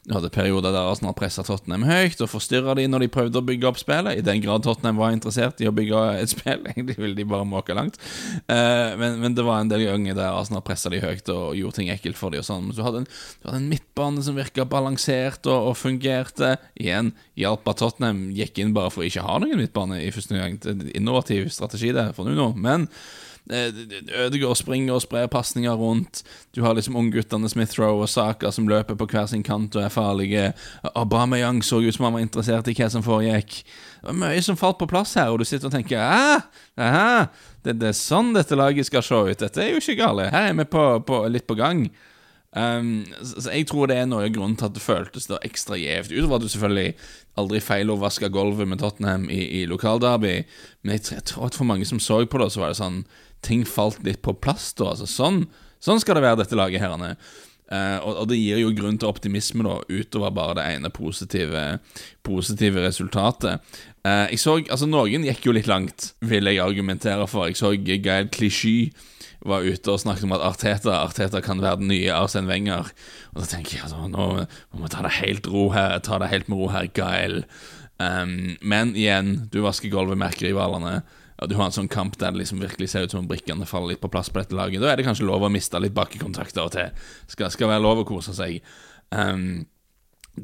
du 0.08 0.14
hadde 0.16 0.32
perioder 0.32 0.72
der 0.72 0.88
Arsenal 0.88 1.16
pressa 1.18 1.44
Tottenham 1.44 1.84
høyt 1.88 2.22
og 2.24 2.32
forstyrra 2.32 2.78
de 2.78 2.86
når 2.88 3.04
de 3.04 3.10
prøvde 3.12 3.42
å 3.42 3.44
bygge 3.44 3.68
opp 3.68 3.82
spillet. 3.82 4.16
I 4.16 4.24
den 4.24 4.40
grad 4.44 4.64
Tottenham 4.64 5.00
var 5.02 5.12
interessert 5.12 5.60
i 5.60 5.68
å 5.68 5.74
bygge 5.76 6.04
et 6.22 6.32
spill, 6.32 6.64
egentlig 6.72 6.96
ville 6.96 7.18
de 7.18 7.28
bare 7.28 7.48
måke 7.48 7.76
langt. 7.76 8.00
Uh, 8.48 8.96
men, 8.96 9.20
men, 9.20 9.36
det 9.36 9.44
var 9.44 9.60
en 9.60 9.70
del 9.70 9.84
ganger 9.90 10.16
der 10.16 10.32
Arsenal 10.32 10.64
pressa 10.64 10.90
de 10.92 11.02
høyt 11.04 11.28
og 11.34 11.52
gjorde 11.58 11.82
ting 11.82 11.92
ekkelt 11.92 12.16
for 12.18 12.32
de 12.32 12.40
og 12.40 12.48
sånn. 12.48 12.72
Så 12.78 12.86
hadde 12.86 13.04
en, 13.04 13.08
du 13.42 13.48
hadde 13.48 13.62
en 13.62 13.70
midtbane 13.70 14.24
som 14.24 14.38
virka 14.38 14.66
balansert 14.68 15.46
og, 15.50 15.72
og, 15.72 15.78
fungerte. 15.78 16.56
Igjen 16.78 17.12
hjalp 17.38 17.68
at 17.70 17.82
Tottenham 17.82 18.28
gikk 18.36 18.62
inn 18.62 18.74
bare 18.76 18.92
for 18.94 19.04
å 19.04 19.08
ikke 19.08 19.24
ha 19.26 19.38
noen 19.42 19.58
midtbane 19.60 20.02
i 20.04 20.12
første 20.14 20.38
gang. 20.38 20.58
Innovativ 20.94 21.50
strategi 21.54 21.90
det 21.96 22.12
for 22.16 22.28
Nuno. 22.28 22.52
Men 22.56 22.86
eh, 23.50 23.74
Ødegaard 24.24 24.60
springer 24.60 24.96
og 24.96 25.02
sprer 25.04 25.28
pasninger 25.32 25.74
rundt. 25.78 26.22
Du 26.56 26.62
har 26.64 26.76
liksom 26.78 26.96
ungguttene 27.00 27.50
Smith-Roe 27.50 28.04
og 28.04 28.10
Saka 28.12 28.52
som 28.54 28.68
løper 28.70 28.98
på 28.98 29.08
hver 29.10 29.28
sin 29.30 29.44
kant 29.46 29.76
og 29.76 29.84
er 29.84 29.92
farlige. 29.92 30.48
Aubameyang 30.94 31.62
så 31.66 31.82
ut 31.82 31.94
som 31.94 32.08
han 32.08 32.18
var 32.18 32.26
interessert 32.26 32.70
i 32.70 32.76
hva 32.78 32.90
som 32.92 33.06
foregikk. 33.06 33.62
Det 33.98 34.10
var 34.12 34.18
mye 34.20 34.42
som 34.44 34.58
falt 34.58 34.78
på 34.78 34.90
plass 34.90 35.16
her, 35.18 35.32
og 35.32 35.40
du 35.40 35.48
sitter 35.48 35.70
og 35.70 35.74
tenker 35.74 35.98
ah, 35.98 36.44
aha, 36.78 37.26
det, 37.66 37.74
er 37.82 37.96
sånn 37.96 38.30
dette 38.36 38.56
laget 38.58 38.86
skal 38.88 39.02
se 39.04 39.24
ut. 39.32 39.40
Dette 39.40 39.64
er 39.64 39.74
jo 39.74 39.82
ikke 39.82 39.98
galt. 39.98 40.28
Her 40.32 40.52
er 40.52 40.60
vi 40.60 40.68
på, 40.70 40.84
på, 41.06 41.24
litt 41.32 41.48
på 41.48 41.58
gang. 41.58 41.88
Um, 42.58 43.04
så 43.22 43.52
jeg 43.54 43.68
tror 43.70 43.86
det 43.86 44.00
er 44.00 44.06
noe 44.10 44.24
av 44.26 44.32
grunnen 44.34 44.56
til 44.58 44.66
at 44.66 44.74
det 44.74 44.82
føltes 44.82 45.28
da 45.30 45.38
ekstra 45.46 45.78
gjevt. 45.78 46.10
Utover 46.10 46.38
at 46.38 46.46
du 46.46 46.50
selvfølgelig 46.50 46.94
aldri 47.38 47.60
feil 47.62 47.92
å 47.92 47.98
vaske 48.00 48.30
gulvet 48.34 48.66
med 48.66 48.80
Tottenham 48.82 49.28
i, 49.30 49.42
i 49.60 49.66
lokalderby. 49.70 50.40
Men 50.82 50.96
jeg, 50.96 51.22
tror 51.30 51.48
at 51.48 51.58
for 51.58 51.68
mange 51.68 51.86
som 51.88 52.00
så 52.02 52.24
på 52.26 52.40
det, 52.42 52.50
så 52.54 52.64
var 52.64 52.74
det 52.74 52.82
sånn 52.82 53.02
Ting 53.46 53.60
falt 53.62 54.00
litt 54.02 54.18
på 54.26 54.32
plass 54.34 54.72
da. 54.74 54.88
Altså, 54.90 55.06
sånn, 55.06 55.44
sånn 55.78 56.00
skal 56.02 56.18
det 56.18 56.24
være, 56.24 56.40
dette 56.40 56.56
laget 56.58 56.82
her. 56.82 56.96
Uh, 57.70 57.98
og, 58.02 58.08
og, 58.16 58.24
det 58.32 58.38
gir 58.40 58.58
jo 58.58 58.72
grunn 58.74 58.96
til 58.98 59.06
optimisme, 59.06 59.62
da, 59.62 59.76
utover 59.86 60.32
bare 60.34 60.56
det 60.58 60.64
ene 60.72 60.90
positive, 60.90 61.62
positive 62.26 62.82
resultatet. 62.82 63.62
Uh, 64.02 64.26
jeg 64.32 64.40
så, 64.42 64.56
altså 64.64 64.88
Noen 64.90 65.28
gikk 65.28 65.46
jo 65.46 65.54
litt 65.54 65.70
langt, 65.70 66.08
vil 66.18 66.50
jeg 66.50 66.58
argumentere 66.64 67.28
for. 67.30 67.46
Jeg 67.46 67.60
så 67.60 67.70
Gail 67.78 68.26
Clichy 68.34 68.90
var 69.46 69.66
ute 69.66 69.92
og 69.92 70.00
snakket 70.02 70.26
om 70.26 70.34
at 70.34 70.44
Arteta 70.44 70.96
Arteta 70.98 71.42
kan 71.44 71.62
være 71.62 71.80
den 71.82 71.92
nye 71.92 72.14
Arsen 72.14 72.48
Wenger. 72.50 72.90
Og 73.34 73.42
da 73.42 73.46
tenker 73.50 73.76
jeg 73.76 73.86
altså, 73.86 74.08
nå 74.10 74.26
må 74.42 74.82
vi 74.82 74.90
ta 74.92 75.04
det 75.06 75.14
helt 75.20 75.46
ro 75.50 75.68
her 75.74 75.98
Ta 76.02 76.18
det 76.22 76.32
helt 76.32 76.50
med 76.50 76.58
ro 76.58 76.72
her, 76.74 76.88
Gael. 76.94 77.44
Um, 77.98 78.58
men 78.62 78.94
igjen, 78.98 79.48
du 79.52 79.60
vasker 79.64 79.90
gulvet 79.92 80.18
med 80.18 80.32
erkerivalene. 80.32 81.00
Du 81.46 81.54
har 81.54 81.68
en 81.68 81.74
sånn 81.74 81.90
kamp 81.90 82.16
der 82.18 82.34
det 82.34 82.42
liksom 82.42 82.62
virkelig 82.62 82.90
ser 82.90 83.06
ut 83.06 83.14
som 83.14 83.22
om 83.22 83.30
brikkene 83.30 83.66
faller 83.66 83.94
litt 83.94 84.02
på 84.02 84.10
plass 84.10 84.30
på 84.30 84.40
dette 84.40 84.58
laget. 84.58 84.82
Da 84.82 84.90
er 84.90 84.98
det 84.98 85.06
kanskje 85.06 85.26
lov 85.28 85.46
å 85.46 85.52
miste 85.54 85.78
litt 85.82 85.94
bakkekontakt 85.94 86.58
av 86.58 86.70
og 86.70 86.74
til. 86.74 87.10
Skal, 87.30 87.52
skal 87.54 87.70
være 87.70 87.84
lov 87.84 88.02
å 88.02 88.08
kose 88.08 88.34
seg. 88.34 88.58
Um, 89.14 89.66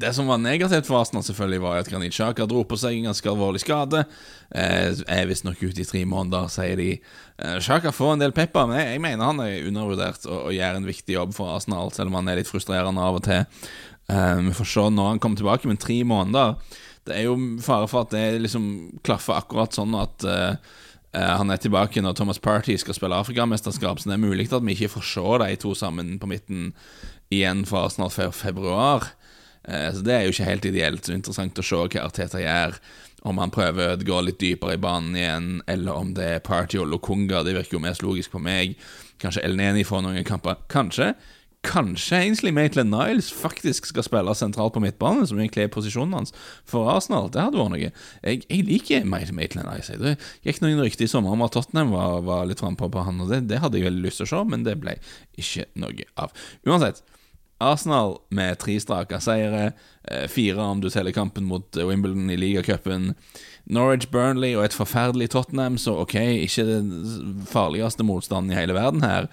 det 0.01 0.11
som 0.15 0.27
var 0.29 0.39
negativt 0.41 0.87
for 0.87 0.99
Arsenal, 0.99 1.23
selvfølgelig 1.25 1.61
var 1.63 1.79
at 1.79 1.89
Granit 1.91 2.13
Xhaka 2.15 2.47
dro 2.49 2.63
på 2.67 2.77
seg 2.79 2.97
en 2.97 3.09
ganske 3.09 3.29
alvorlig 3.31 3.61
skade. 3.63 4.03
Eh, 4.51 4.93
er 5.07 5.27
visstnok 5.29 5.61
ute 5.63 5.83
i 5.83 5.87
tre 5.87 6.03
måneder, 6.09 6.47
sier 6.53 6.77
de. 6.79 6.91
Eh, 7.39 7.57
Xhaka 7.63 7.93
får 7.95 8.13
en 8.13 8.23
del 8.23 8.35
pepper, 8.35 8.69
men 8.69 8.81
jeg, 8.81 9.01
mener 9.03 9.31
han 9.31 9.43
er 9.43 9.67
undervurdert 9.69 10.27
og, 10.29 10.37
og, 10.47 10.53
gjør 10.55 10.79
en 10.79 10.87
viktig 10.89 11.17
jobb 11.17 11.35
for 11.37 11.55
Arsenal, 11.55 11.91
selv 11.95 12.11
om 12.11 12.19
han 12.19 12.31
er 12.31 12.41
litt 12.41 12.51
frustrerende 12.51 13.03
av 13.03 13.19
og 13.19 13.27
til. 13.27 13.45
Eh, 14.07 14.41
vi 14.47 14.53
får 14.53 14.71
se 14.71 14.87
når 14.93 15.13
han 15.13 15.21
kommer 15.21 15.41
tilbake, 15.41 15.67
men 15.67 15.81
tre 15.81 16.03
måneder 16.05 16.55
Det 17.05 17.15
er 17.15 17.23
jo 17.25 17.37
fare 17.61 17.87
for 17.89 18.05
at 18.05 18.13
det 18.13 18.41
liksom 18.41 18.97
klaffer 19.05 19.37
akkurat 19.37 19.73
sånn 19.77 19.93
at 19.97 20.25
eh, 20.25 20.55
eh, 21.13 21.33
han 21.37 21.53
er 21.53 21.61
tilbake 21.61 22.01
når 22.01 22.15
Thomas 22.17 22.41
Party 22.41 22.77
skal 22.81 22.97
spille 22.97 23.17
Afrikamesterskap, 23.21 24.01
så 24.01 24.09
det 24.09 24.15
er 24.17 24.23
mulig 24.23 24.47
at 24.49 24.65
vi 24.65 24.73
ikke 24.73 24.95
får 24.95 25.05
se 25.11 25.25
de 25.43 25.59
to 25.61 25.75
sammen 25.77 26.15
på 26.17 26.29
midten 26.31 26.71
igjen 27.33 27.61
for 27.69 27.85
Arsenal 27.85 28.09
før 28.09 28.33
februar. 28.33 29.05
Eh, 29.67 29.89
så 29.93 30.03
Det 30.05 30.13
er 30.13 30.23
jo 30.25 30.35
ikke 30.35 30.49
helt 30.49 30.65
ideelt. 30.65 31.05
Så 31.05 31.13
interessant 31.13 31.59
å 31.59 31.65
se 31.65 31.75
hva 31.75 32.05
Arteta 32.05 32.41
gjør. 32.41 32.79
Om 33.25 33.39
han 33.41 33.53
prøver 33.53 33.95
å 33.95 34.05
gå 34.05 34.19
litt 34.21 34.39
dypere 34.39 34.75
i 34.75 34.81
banen 34.81 35.15
igjen, 35.17 35.61
eller 35.67 35.97
om 35.97 36.11
det 36.13 36.25
er 36.25 36.43
Party 36.45 36.77
og 36.77 36.91
Lokunga. 36.91 37.43
Det 37.43 37.55
virker 37.55 37.79
jo 37.79 37.85
mest 37.85 38.03
logisk 38.05 38.35
på 38.35 38.41
meg. 38.43 38.75
Kanskje 39.21 39.41
El 39.47 39.57
Neni 39.57 39.85
får 39.87 40.03
noen 40.05 40.27
kamper. 40.27 40.59
Kanskje. 40.69 41.15
Kanskje 41.65 42.19
Ainsley 42.19 42.51
Maitland 42.53 42.91
Niles 42.93 43.31
faktisk 43.33 43.87
skal 43.89 44.05
spille 44.05 44.35
sentralt 44.37 44.75
på 44.75 44.81
midtbanen, 44.83 45.25
som 45.25 45.39
egentlig 45.39 45.63
er 45.65 45.71
posisjonen 45.73 46.13
hans 46.13 46.35
for 46.69 46.91
Arsenal. 46.91 47.31
Det 47.33 47.41
hadde 47.41 47.57
vært 47.57 47.73
noe. 47.73 47.89
Jeg, 48.21 48.43
jeg 48.45 48.67
liker 48.67 49.07
Maitland 49.09 49.65
Niles. 49.65 49.89
Det 49.89 50.15
gikk 50.45 50.61
noen 50.61 50.83
rykter 50.83 51.07
i 51.07 51.09
sommer 51.09 51.33
om 51.33 51.41
at 51.45 51.55
Tottenham 51.55 51.95
var, 51.95 52.21
var 52.27 52.45
litt 52.45 52.61
frampå 52.61 52.91
på 52.93 53.07
han, 53.07 53.23
og 53.23 53.33
det, 53.33 53.47
det 53.49 53.63
hadde 53.63 53.81
jeg 53.81 53.89
veldig 53.89 54.05
lyst 54.05 54.21
til 54.21 54.29
å 54.29 54.33
se, 54.35 54.43
men 54.51 54.67
det 54.67 54.77
ble 54.83 54.97
ikke 55.41 55.65
noe 55.81 56.09
av. 56.21 56.35
Uansett. 56.69 57.01
Arsenal 57.63 58.17
med 58.35 58.57
tre 58.59 58.75
strake 58.83 59.19
seire, 59.23 59.71
eh, 60.03 60.25
fire 60.27 60.61
om 60.61 60.81
du 60.83 60.89
teller 60.89 61.15
kampen 61.15 61.47
mot 61.47 61.77
eh, 61.77 61.87
Wimbledon 61.87 62.29
i 62.29 62.37
ligacupen. 62.37 63.13
Norwich 63.65 64.09
Burnley 64.11 64.55
og 64.55 64.65
et 64.65 64.75
forferdelig 64.75 65.31
Tottenham, 65.31 65.77
så 65.77 65.95
ok, 66.03 66.17
ikke 66.43 66.67
den 66.67 67.45
farligste 67.49 68.03
motstanden 68.03 68.51
i 68.51 68.59
hele 68.59 68.75
verden 68.75 69.05
her. 69.07 69.29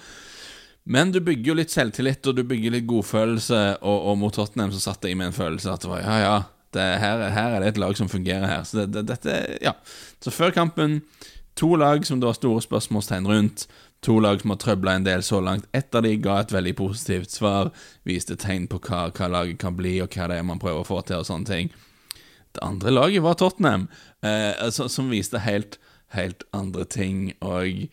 Men 0.84 1.12
du 1.14 1.20
bygger 1.22 1.52
jo 1.52 1.58
litt 1.58 1.74
selvtillit, 1.74 2.26
og 2.26 2.38
du 2.38 2.42
bygger 2.46 2.74
litt 2.74 2.88
godfølelse, 2.90 3.60
og, 3.82 4.08
og 4.10 4.18
mot 4.18 4.34
Tottenham 4.34 4.72
så 4.74 4.80
satt 4.82 5.04
jeg 5.06 5.18
med 5.18 5.30
en 5.30 5.36
følelse 5.36 5.70
at 5.70 5.84
det 5.84 5.90
var 5.90 6.02
ja, 6.02 6.16
ja, 6.22 6.38
det, 6.74 6.86
her, 7.02 7.26
her, 7.30 7.56
er 7.56 7.62
det 7.62 7.74
et 7.74 7.82
lag 7.82 7.98
som 7.98 8.10
fungerer 8.10 8.48
her. 8.48 8.64
Så 8.66 8.82
det, 8.82 8.88
det, 8.96 9.06
dette, 9.12 9.38
ja. 9.62 9.76
Så 10.24 10.32
før 10.34 10.54
kampen, 10.54 11.00
to 11.58 11.74
lag 11.76 12.06
som 12.06 12.20
det 12.20 12.30
var 12.30 12.38
store 12.38 12.62
spørsmålstegn 12.64 13.28
rundt. 13.28 13.66
To 14.02 14.16
lag 14.20 14.40
som 14.40 14.50
har 14.50 14.58
trøbla 14.58 14.96
en 14.98 15.04
del 15.06 15.22
så 15.22 15.38
langt. 15.40 15.68
Ett 15.72 15.94
av 15.94 16.02
de 16.02 16.16
ga 16.18 16.40
et 16.40 16.52
veldig 16.52 16.74
positivt 16.74 17.30
svar, 17.30 17.70
viste 18.02 18.34
tegn 18.34 18.66
på 18.70 18.80
hva, 18.82 19.04
hva, 19.14 19.28
laget 19.30 19.60
kan 19.62 19.76
bli, 19.78 20.00
og 20.02 20.10
hva 20.10 20.26
det 20.30 20.40
er 20.40 20.46
man 20.46 20.58
prøver 20.62 20.82
å 20.82 20.88
få 20.88 20.98
til, 21.06 21.22
og 21.22 21.28
sånne 21.28 21.46
ting. 21.46 21.70
Det 22.52 22.64
andre 22.66 22.90
laget 22.90 23.22
var 23.22 23.38
Tottenham, 23.38 23.86
eh, 24.26 24.50
altså, 24.58 24.88
som 24.90 25.12
viste 25.12 25.44
helt, 25.44 25.78
helt 26.16 26.42
andre 26.52 26.84
ting, 26.84 27.30
og 27.46 27.86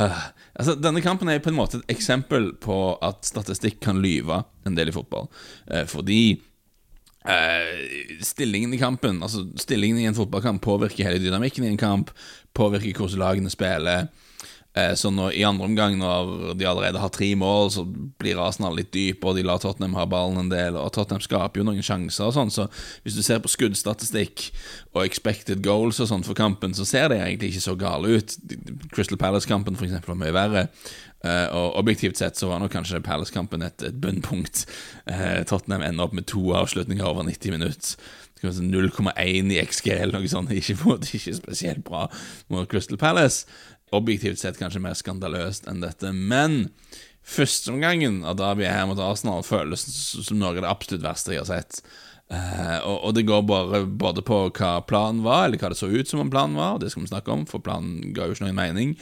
uh, 0.00 0.22
altså, 0.56 0.78
Denne 0.80 1.04
kampen 1.04 1.28
er 1.28 1.44
på 1.44 1.52
en 1.52 1.58
måte 1.60 1.82
et 1.82 1.92
eksempel 1.92 2.54
på 2.64 2.80
at 3.04 3.28
statistikk 3.28 3.82
kan 3.84 4.00
lyve 4.00 4.40
en 4.66 4.80
del 4.80 4.88
i 4.88 4.96
fotball, 4.96 5.28
eh, 5.68 5.84
fordi 5.90 6.40
Uh, 7.20 8.16
stillingen 8.24 8.72
i 8.72 8.78
kampen 8.80 9.18
Altså 9.20 9.42
Stillingen 9.60 9.98
i 10.00 10.06
en 10.08 10.14
fotballkamp 10.16 10.62
påvirker 10.64 11.04
hele 11.04 11.20
dynamikken 11.20 11.66
i 11.66 11.68
en 11.68 11.76
kamp. 11.76 12.08
Påvirker 12.56 12.96
hvordan 12.96 13.20
lagene 13.20 13.52
spiller. 13.52 14.06
Eh, 14.78 14.92
så 14.94 15.10
når, 15.10 15.32
i 15.34 15.42
andre 15.42 15.66
omgang, 15.66 15.96
når 15.98 16.54
de 16.54 16.66
allerede 16.68 17.00
har 17.02 17.10
tre 17.10 17.32
mål, 17.34 17.72
så 17.74 17.82
blir 18.22 18.38
Arsenal 18.38 18.76
litt 18.78 18.92
dyp, 18.94 19.24
og 19.26 19.34
de 19.34 19.42
lar 19.42 19.58
Tottenham 19.58 19.96
ha 19.98 20.06
ballen 20.06 20.44
en 20.44 20.52
del, 20.52 20.78
og 20.78 20.92
Tottenham 20.94 21.24
skaper 21.24 21.60
jo 21.60 21.66
noen 21.66 21.82
sjanser 21.82 22.28
og 22.28 22.36
sånn, 22.36 22.54
så 22.54 22.68
hvis 23.02 23.18
du 23.18 23.24
ser 23.26 23.42
på 23.42 23.50
skuddstatistikk 23.50 24.46
og 24.94 25.02
expected 25.02 25.64
goals 25.66 25.98
og 25.98 26.12
sånn 26.12 26.26
for 26.26 26.38
kampen, 26.38 26.76
så 26.76 26.86
ser 26.86 27.10
det 27.10 27.18
egentlig 27.18 27.54
ikke 27.54 27.66
så 27.66 27.76
gale 27.80 28.14
ut. 28.20 28.36
Crystal 28.94 29.18
Palace-kampen 29.18 29.78
for 29.78 29.88
eksempel 29.88 30.14
var 30.14 30.22
mye 30.22 30.36
verre. 30.38 30.66
Uh, 31.20 31.50
og 31.52 31.74
Objektivt 31.82 32.16
sett 32.16 32.38
så 32.38 32.48
var 32.48 32.62
nok 32.62 32.72
kanskje 32.72 33.02
Palace-kampen 33.04 33.60
et, 33.66 33.82
et 33.84 33.98
bunnpunkt. 34.00 34.62
Uh, 35.04 35.42
Tottenham 35.50 35.84
ender 35.84 36.06
opp 36.06 36.14
med 36.16 36.30
to 36.30 36.54
avslutninger 36.56 37.04
over 37.04 37.26
90 37.26 37.58
minutter. 37.58 37.98
0,1 38.40 39.50
i 39.52 39.58
XG 39.60 39.90
eller 39.92 40.16
noe 40.16 40.30
sånt. 40.32 40.48
Ikke, 40.56 40.72
ikke 40.72 41.34
spesielt 41.36 41.84
bra 41.84 42.06
mot 42.48 42.70
Crystal 42.70 42.96
Palace 42.96 43.44
objektivt 43.96 44.40
sett 44.42 44.58
kanskje 44.60 44.82
mer 44.82 44.98
skandaløst 44.98 45.68
enn 45.70 45.82
dette. 45.84 46.12
Men 46.12 46.68
førsteomgangen 47.26 48.22
av 48.26 48.38
Derbyet 48.40 48.72
her 48.72 48.86
mot 48.90 49.00
Arsenal 49.02 49.44
føles 49.46 49.84
som 50.26 50.38
noe 50.40 50.54
av 50.54 50.62
det 50.62 50.70
absolutt 50.70 51.04
verste 51.04 51.34
jeg 51.34 51.44
har 51.44 51.50
sett. 51.50 51.82
Uh, 52.30 52.78
og, 52.86 52.96
og, 53.08 53.14
det 53.16 53.24
går 53.26 53.40
bare 53.42 53.80
både 53.98 54.22
på 54.22 54.36
hva 54.54 54.76
planen 54.86 55.24
var, 55.24 55.48
eller 55.48 55.58
hva 55.58 55.72
det 55.72 55.80
så 55.80 55.88
ut 55.90 56.06
som 56.06 56.22
om 56.22 56.28
planen 56.30 56.54
var, 56.54 56.76
og 56.76 56.84
det 56.84 56.92
skal 56.92 57.02
vi 57.02 57.10
snakke 57.10 57.32
om, 57.34 57.42
for 57.50 57.62
planen 57.64 58.12
ga 58.14 58.28
jo 58.28 58.36
ikke 58.36 58.46
noen 58.46 58.60
mening. 58.60 58.92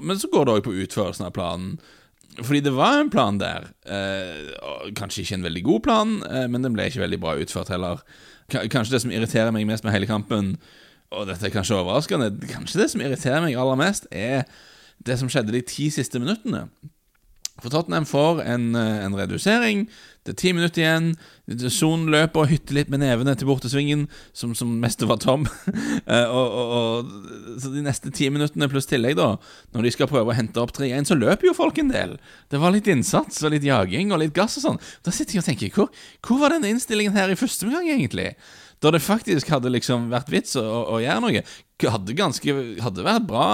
Men 0.00 0.20
så 0.20 0.30
går 0.32 0.46
det 0.46 0.54
òg 0.54 0.64
på 0.64 0.76
utførelsen 0.86 1.28
av 1.28 1.34
planen. 1.36 1.74
Fordi 2.40 2.62
det 2.64 2.72
var 2.74 2.98
en 2.98 3.12
plan 3.12 3.36
der. 3.38 3.68
Uh, 3.84 4.88
kanskje 4.96 5.22
ikke 5.22 5.36
en 5.38 5.44
veldig 5.44 5.64
god 5.66 5.84
plan, 5.84 6.16
uh, 6.24 6.46
men 6.48 6.64
den 6.64 6.72
ble 6.76 6.88
ikke 6.88 7.04
veldig 7.04 7.20
bra 7.20 7.36
utført 7.36 7.72
heller. 7.74 8.00
K 8.48 8.64
kanskje 8.72 8.96
det 8.96 9.02
som 9.04 9.12
irriterer 9.12 9.52
meg 9.52 9.68
mest 9.68 9.84
med 9.84 9.94
hele 9.94 10.08
kampen, 10.08 10.54
og 11.14 11.28
dette 11.30 11.48
er 11.48 11.54
kanskje 11.54 11.78
overraskende, 11.78 12.32
kanskje 12.50 12.82
det 12.82 12.90
som 12.92 13.04
irriterer 13.04 13.44
meg 13.44 13.58
aller 13.60 13.78
mest, 13.80 14.08
er 14.10 14.44
det 15.04 15.18
som 15.20 15.30
skjedde 15.30 15.54
de 15.54 15.62
ti 15.66 15.90
siste 15.92 16.20
minuttene. 16.22 16.66
For 17.62 17.70
Tottenham 17.70 18.04
får 18.04 18.42
en, 18.42 18.74
eh, 18.74 19.04
en 19.04 19.14
redusering. 19.14 19.86
Det 20.24 20.32
er 20.32 20.40
ti 20.40 20.52
minutter 20.52 20.82
igjen. 20.82 21.12
Son 21.70 22.08
løper 22.10 22.40
og 22.42 22.48
hytter 22.50 22.74
litt 22.74 22.88
med 22.90 22.98
nevene 22.98 23.36
til 23.38 23.46
bortesvingen, 23.46 24.08
som, 24.32 24.56
som 24.58 24.72
mest 24.80 25.02
var 25.06 25.20
tom. 25.22 25.46
Eh, 26.04 26.28
og, 26.28 26.52
og, 26.52 26.72
og, 26.76 27.60
så 27.62 27.70
de 27.72 27.80
neste 27.80 28.10
ti 28.12 28.26
minuttene 28.28 28.66
pluss 28.68 28.84
tillegg, 28.90 29.14
da, 29.16 29.38
når 29.72 29.86
de 29.86 29.92
skal 29.94 30.08
prøve 30.10 30.34
å 30.34 30.36
hente 30.36 30.60
opp 30.60 30.74
3-1, 30.76 31.06
så 31.08 31.16
løper 31.16 31.48
jo 31.48 31.54
folk 31.56 31.78
en 31.80 31.88
del. 31.88 32.12
Det 32.52 32.60
var 32.60 32.74
litt 32.74 32.90
innsats 32.92 33.40
og 33.40 33.54
litt 33.54 33.64
jaging 33.64 34.12
og 34.12 34.20
litt 34.20 34.34
gass 34.36 34.58
og 34.60 34.66
sånn. 34.66 34.82
Da 35.06 35.14
sitter 35.14 35.38
jeg 35.38 35.44
og 35.44 35.48
tenker, 35.48 35.72
hvor, 35.72 36.04
hvor 36.26 36.42
var 36.42 36.52
denne 36.52 36.74
innstillingen 36.74 37.16
her 37.16 37.32
i 37.32 37.38
første 37.40 37.64
omgang, 37.64 37.88
egentlig? 37.94 38.34
Da 38.84 38.92
det 38.92 39.00
faktisk 39.00 39.48
hadde 39.48 39.72
liksom 39.72 40.10
vært 40.12 40.28
vits 40.32 40.58
å, 40.60 40.64
å 40.92 41.00
gjøre 41.00 41.22
noe. 41.24 41.42
Hadde, 41.84 42.16
ganske, 42.16 42.54
hadde 42.84 43.04
vært 43.04 43.26
bra 43.28 43.48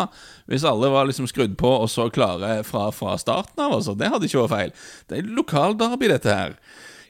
hvis 0.51 0.67
alle 0.67 0.91
var 0.93 1.07
liksom 1.09 1.29
skrudd 1.31 1.55
på 1.59 1.71
og 1.71 1.89
så 1.91 2.09
klare 2.13 2.61
fra, 2.67 2.89
fra 2.95 3.15
starten 3.19 3.63
av. 3.63 3.79
Altså. 3.79 3.95
Det 3.95 4.11
hadde 4.11 4.27
ikke 4.27 4.45
vært 4.45 4.55
feil. 4.57 4.77
Det 5.07 5.21
er 5.21 5.35
lokalderby, 5.39 6.11
dette 6.11 6.35
her. 6.35 6.57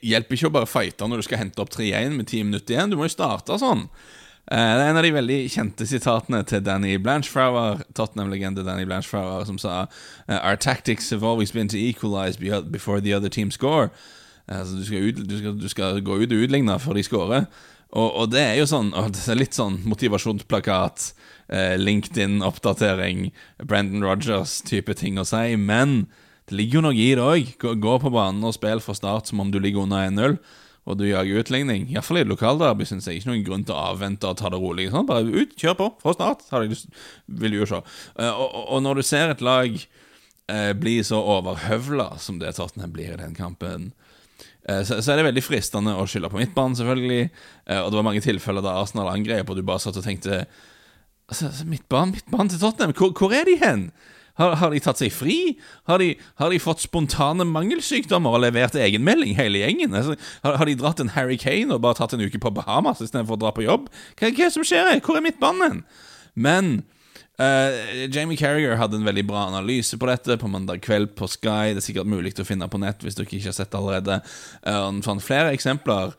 Hjelper 0.04 0.36
ikke 0.36 0.50
å 0.52 0.56
bare 0.60 0.68
fighte 0.70 1.08
når 1.08 1.20
du 1.20 1.28
skal 1.28 1.42
hente 1.42 1.64
opp 1.64 1.72
3-1 1.72 2.16
med 2.16 2.28
10 2.28 2.50
minutter 2.50 2.76
igjen. 2.76 2.92
Du 2.92 3.00
må 3.00 3.08
jo 3.08 3.14
starte 3.16 3.58
sånn. 3.60 3.88
Eh, 4.50 4.70
det 4.76 4.84
er 4.84 4.92
en 4.92 5.00
av 5.00 5.04
de 5.06 5.12
veldig 5.14 5.40
kjente 5.52 5.86
sitatene 5.86 6.40
til 6.48 6.62
Danny 6.66 6.96
Blanchflower, 7.00 7.84
Tottenham-legende 7.96 8.64
Danny 8.66 8.86
Blanchflower, 8.88 9.44
som 9.48 9.60
sa 9.62 9.84
Our 10.28 10.56
tactics 10.56 11.10
have 11.10 11.24
always 11.24 11.52
been 11.52 11.68
to 11.68 11.78
equalize 11.78 12.36
before 12.36 13.00
the 13.00 13.14
other 13.14 13.28
team 13.28 13.50
score. 13.50 13.90
Altså, 14.48 14.76
du, 14.76 14.84
skal 14.84 15.08
ut, 15.08 15.20
du, 15.30 15.36
skal, 15.38 15.60
du 15.60 15.68
skal 15.68 16.00
gå 16.02 16.16
ut 16.20 16.32
og 16.32 16.46
utligne 16.46 16.78
før 16.82 16.98
de 16.98 17.02
scorer. 17.06 17.44
Og, 17.90 18.06
og, 18.06 18.26
det 18.30 18.42
er 18.42 18.56
jo 18.60 18.68
sånn 18.70 18.92
det 18.94 19.22
er 19.26 19.38
litt 19.38 19.56
sånn 19.56 19.80
motivasjonsplakat, 19.90 21.10
eh, 21.50 21.74
LinkedIn-oppdatering, 21.80 23.30
Brendan 23.66 24.04
Rogers-type 24.06 24.94
ting 24.98 25.18
å 25.18 25.26
si. 25.26 25.56
Men 25.58 26.04
det 26.50 26.58
ligger 26.58 26.80
jo 26.80 26.86
noe 26.86 26.98
i 26.98 27.12
det 27.18 27.26
òg. 27.26 27.52
Gå, 27.62 27.74
gå, 27.82 27.98
på 28.02 28.12
banen 28.14 28.46
og 28.46 28.54
spill 28.56 28.82
fra 28.84 28.94
start 28.98 29.30
som 29.30 29.42
om 29.42 29.50
du 29.50 29.58
ligger 29.62 29.86
under 29.86 30.06
1-0, 30.06 30.38
og 30.86 30.98
du 30.98 31.04
jager 31.08 31.42
utligning. 31.42 31.88
Iallfall 31.92 32.22
i 32.22 32.26
lokalderby 32.26 32.86
syns 32.88 33.06
jeg 33.06 33.20
ikke 33.20 33.32
noen 33.32 33.46
grunn 33.46 33.66
til 33.66 33.76
å 33.76 33.84
avvente 33.92 34.30
og 34.30 34.38
ta 34.38 34.50
det 34.50 34.58
rolig. 34.62 34.88
Sånn, 34.90 35.08
bare 35.08 35.26
ut, 35.26 35.56
kjør 35.58 35.76
på, 35.78 35.88
fra 36.02 36.14
start, 36.16 36.46
har 36.50 36.66
du 36.66 36.76
vil 37.42 37.58
jo 37.58 37.68
se. 37.70 37.82
Eh, 38.16 38.30
og, 38.30 38.46
og, 38.46 38.62
og, 38.68 38.84
når 38.86 39.00
du 39.00 39.06
ser 39.06 39.34
et 39.34 39.44
lag 39.44 39.74
eh, 39.74 40.70
bli 40.78 41.00
så 41.06 41.18
overhøvla 41.38 42.12
som 42.22 42.38
det 42.38 42.54
Tottenham 42.58 42.94
blir 42.94 43.14
i 43.14 43.20
den 43.20 43.34
kampen 43.38 43.90
så, 44.84 45.00
så, 45.00 45.12
er 45.12 45.20
det 45.20 45.26
veldig 45.30 45.44
fristende 45.44 45.96
å 45.96 46.06
skylde 46.08 46.30
på 46.32 46.40
midtbanen, 46.40 46.76
selvfølgelig. 46.78 47.26
Eh, 47.66 47.80
og 47.80 47.90
det 47.90 47.98
var 48.00 48.06
mange 48.06 48.22
tilfeller 48.24 48.64
da 48.64 48.76
Arsenal 48.80 49.10
angrep, 49.12 49.50
og 49.50 49.58
du 49.58 49.64
bare 49.66 49.82
satt 49.82 49.98
og 49.98 50.06
tenkte 50.06 50.44
altså, 51.30 51.50
Midtbanen 51.68 52.16
midtbanen 52.16 52.52
til 52.52 52.62
Tottenham, 52.62 52.96
hvor, 52.96 53.14
hvor 53.16 53.36
er 53.36 53.48
de 53.48 53.56
hen? 53.60 53.88
Har, 54.40 54.54
har, 54.56 54.72
de 54.72 54.80
tatt 54.80 55.00
seg 55.00 55.12
fri? 55.12 55.38
Har 55.90 56.00
de, 56.00 56.14
har 56.40 56.52
de, 56.52 56.60
fått 56.62 56.84
spontane 56.84 57.44
mangelsykdommer 57.48 58.36
og 58.36 58.44
levert 58.46 58.78
egenmelding, 58.78 59.34
hele 59.36 59.60
gjengen? 59.60 59.96
Altså, 59.96 60.16
har, 60.44 60.56
har, 60.60 60.68
de 60.70 60.78
dratt 60.80 61.02
en 61.02 61.12
Harry 61.16 61.36
Kane 61.40 61.74
og 61.74 61.82
bare 61.84 61.98
tatt 61.98 62.14
en 62.16 62.24
uke 62.24 62.40
på 62.40 62.54
Bahamas 62.56 63.02
istedenfor 63.04 63.36
å 63.36 63.42
dra 63.42 63.52
på 63.56 63.66
jobb? 63.66 63.90
Hva, 64.14 64.30
hva 64.30 64.32
er 64.32 64.48
det 64.48 64.54
som 64.56 64.64
skjer? 64.64 64.94
Hvor 65.04 65.20
er 65.20 65.26
midtbanen? 65.26 65.82
Men 66.38 66.78
Uh, 67.40 68.06
Jamie 68.12 68.36
Carrier 68.36 68.76
hadde 68.76 68.98
en 68.98 69.06
veldig 69.06 69.22
bra 69.30 69.46
analyse 69.48 69.96
på 69.96 70.08
dette 70.10 70.36
på 70.36 70.50
mandag 70.52 70.82
kveld 70.84 71.14
på 71.16 71.28
Sky. 71.30 71.72
Det 71.72 71.80
er 71.80 71.86
sikkert 71.86 72.10
mulig 72.12 72.34
å 72.36 72.44
finne 72.44 72.68
på 72.68 72.80
nett 72.82 73.00
hvis 73.00 73.16
dere 73.16 73.30
ikke 73.30 73.48
har 73.48 73.56
sett 73.56 73.72
det 73.72 73.80
allerede. 73.80 74.18
Uh, 74.60 74.76
han 74.90 75.00
fant 75.06 75.24
flere 75.24 75.54
eksempler 75.56 76.12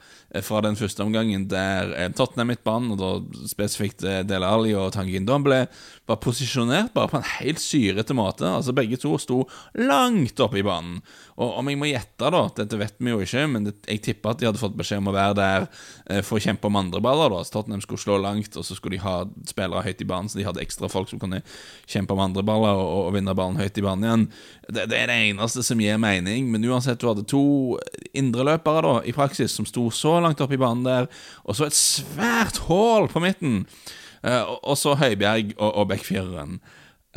fra 0.46 0.62
den 0.64 0.78
første 0.80 1.04
omgangen 1.04 1.48
der 1.52 1.92
Tottenham 2.16 2.54
midtbanen, 2.54 2.94
og 2.94 3.02
da 3.02 3.48
spesifikt 3.52 4.06
Dele 4.30 4.48
Alli 4.48 4.72
og 4.78 4.94
Tangin 4.96 5.28
Domble, 5.28 5.66
var 6.08 6.20
posisjonert 6.24 6.94
bare 6.96 7.12
på 7.12 7.20
en 7.20 7.28
helt 7.38 7.62
syrete 7.62 8.16
måte. 8.16 8.48
Altså 8.48 8.76
Begge 8.76 9.00
to 9.02 9.18
sto 9.20 9.42
langt 9.76 10.40
oppe 10.44 10.62
i 10.62 10.66
banen. 10.66 11.02
Og 11.42 11.58
om 11.58 11.70
jeg 11.72 11.80
må 11.80 11.88
gjette, 11.90 12.30
da, 12.34 12.42
dette 12.58 12.78
vet 12.78 12.98
vi 13.02 13.14
jo 13.14 13.22
ikke, 13.24 13.46
men 13.50 13.70
jeg 13.72 14.02
tipper 14.06 14.34
at 14.34 14.42
de 14.42 14.48
hadde 14.50 14.62
fått 14.62 14.76
beskjed 14.78 15.02
om 15.02 15.10
å 15.10 15.16
være 15.16 15.38
der 15.40 15.66
eh, 15.66 16.22
for 16.26 16.38
å 16.38 16.44
kjempe 16.44 16.70
om 16.70 16.80
andre 16.80 17.02
baller. 17.04 17.34
da, 17.34 17.42
så 17.46 17.56
Tottenham 17.56 17.82
skulle 17.84 18.04
slå 18.04 18.20
langt, 18.22 18.58
og 18.60 18.68
så 18.68 18.78
skulle 18.78 18.98
de 18.98 19.04
ha 19.06 19.16
spillere 19.50 19.86
høyt 19.88 20.04
i 20.04 20.08
banen, 20.08 20.30
så 20.30 20.40
de 20.40 20.46
hadde 20.46 20.62
ekstra 20.64 20.90
folk 20.92 21.10
som 21.10 21.22
kunne 21.22 21.42
kjempe 21.90 22.14
om 22.14 22.22
andre 22.22 22.46
baller 22.46 22.78
og, 22.78 23.08
og 23.08 23.16
vinne 23.18 23.36
ballen 23.38 23.60
høyt 23.62 23.80
i 23.80 23.86
banen 23.86 24.08
igjen. 24.08 24.28
Det, 24.68 24.86
det, 24.92 25.00
er 25.00 25.12
det 25.12 25.18
eneste 25.32 25.66
som 25.66 25.82
gir 25.82 26.02
mening, 26.02 26.52
men 26.52 26.68
uansett, 26.70 27.02
du 27.02 27.10
hadde 27.10 27.26
to 27.30 27.44
indreløpere 28.18 28.86
da, 28.86 28.96
i 29.08 29.16
praksis 29.16 29.56
som 29.58 29.68
sto 29.68 29.88
så 29.96 30.20
langt 30.24 30.44
oppe 30.44 30.58
i 30.58 30.62
banen 30.62 30.86
der, 30.88 31.10
og 31.46 31.58
så 31.58 31.68
et 31.68 31.78
svært 31.78 32.62
hull 32.68 33.10
på 33.12 33.24
midten. 33.24 33.64
Eh, 34.24 34.44
og 34.62 34.78
så 34.80 34.98
Høibjerg 35.00 35.56
og, 35.58 35.72
og 35.72 35.90
backfireren. 35.92 36.60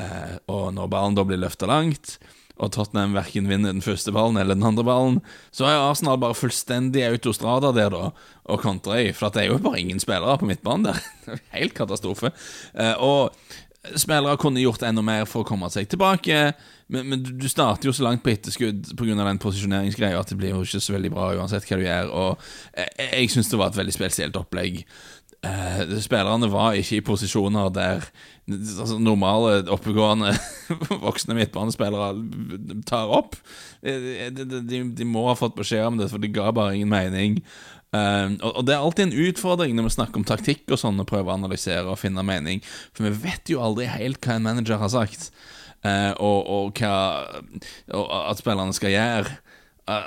Eh, 0.01 0.39
og 0.51 0.73
når 0.77 0.91
ballen 0.91 1.19
da 1.19 1.27
blir 1.27 1.43
løfta 1.43 1.69
langt 1.71 2.17
og 2.63 2.71
Tottenham 2.71 3.17
verken 3.17 3.49
vinner 3.51 3.73
den 3.75 3.83
første 3.83 4.13
ballen 4.15 4.39
eller 4.39 4.55
den 4.55 4.67
andre 4.67 4.85
ballen, 4.87 5.17
så 5.55 5.67
er 5.67 5.81
Arsenal 5.81 6.21
bare 6.23 6.37
fullstendig 6.39 7.03
autostrada 7.09 7.73
der, 7.75 7.91
da, 7.91 8.11
og 8.47 8.63
kontrer 8.63 9.09
i. 9.09 9.13
For 9.17 9.35
det 9.35 9.43
er 9.43 9.51
jo 9.51 9.59
bare 9.65 9.81
ingen 9.83 10.03
spillere 10.03 10.39
på 10.39 10.47
midtbanen 10.47 10.87
der. 10.87 11.01
Helt 11.57 11.75
katastrofe. 11.75 12.31
Eh, 12.79 12.95
og 13.03 13.35
spillere 14.01 14.39
kunne 14.41 14.63
gjort 14.63 14.85
enda 14.87 15.03
mer 15.05 15.27
for 15.29 15.45
å 15.45 15.49
komme 15.49 15.69
seg 15.73 15.89
tilbake, 15.93 16.53
men, 16.93 17.09
men 17.09 17.25
du 17.25 17.47
starter 17.49 17.89
jo 17.89 17.95
så 17.97 18.05
langt 18.07 18.23
på 18.25 18.33
etterskudd 18.33 18.93
pga. 18.97 19.17
den 19.17 19.41
posisjoneringsgreia 19.41 20.21
at 20.21 20.33
det 20.33 20.39
blir 20.41 20.53
jo 20.53 20.65
ikke 20.65 20.83
så 20.85 20.97
veldig 20.97 21.13
bra 21.15 21.31
uansett 21.39 21.67
hva 21.69 21.81
du 21.81 21.85
gjør. 21.87 22.13
Og 22.13 22.49
jeg, 22.77 23.09
jeg 23.09 23.33
syns 23.33 23.53
det 23.53 23.61
var 23.61 23.73
et 23.73 23.81
veldig 23.81 23.97
spesielt 23.97 24.41
opplegg. 24.41 24.83
Uh, 25.45 25.99
spillerne 26.01 26.49
var 26.49 26.77
ikke 26.79 26.99
i 26.99 27.05
posisjoner 27.05 27.69
der 27.75 28.07
altså, 28.49 28.97
normale, 29.03 29.59
oppegående 29.73 30.33
voksne 31.05 31.37
midtbanespillere 31.37 32.15
tar 32.89 33.13
opp. 33.13 33.37
De, 33.85 34.33
de, 34.45 34.81
de, 34.89 35.05
må 35.09 35.27
ha 35.29 35.37
fått 35.37 35.59
beskjed 35.59 35.85
om 35.91 36.01
det, 36.01 36.09
for 36.13 36.23
det 36.23 36.33
ga 36.33 36.49
bare 36.57 36.79
ingen 36.79 36.93
mening. 36.93 37.41
Uh, 37.95 38.33
og, 38.41 38.51
og, 38.51 38.63
det 38.67 38.75
er 38.75 38.81
alltid 38.83 39.05
en 39.07 39.19
utfordring 39.29 39.77
når 39.77 39.91
vi 39.91 39.97
snakker 39.99 40.23
om 40.23 40.27
taktikk 40.27 40.65
og 40.73 40.81
sånn, 40.81 41.03
og 41.03 41.11
prøver 41.11 41.31
å 41.31 41.37
analysere 41.37 41.87
og 41.91 42.01
finne 42.01 42.25
mening. 42.27 42.65
For 42.97 43.07
vi 43.07 43.29
vet 43.29 43.53
jo 43.53 43.63
aldri 43.63 43.91
helt 43.91 44.25
hva 44.25 44.39
en 44.39 44.49
manager 44.49 44.81
har 44.81 44.93
sagt, 44.97 45.29
uh, 45.85 46.13
og, 46.17 46.41
og, 46.41 46.81
hva 46.81 46.95
og 47.95 48.17
at 48.25 48.41
spillerne 48.41 48.75
skal 48.77 48.97
gjøre. 48.97 49.39
Uh, 49.85 50.07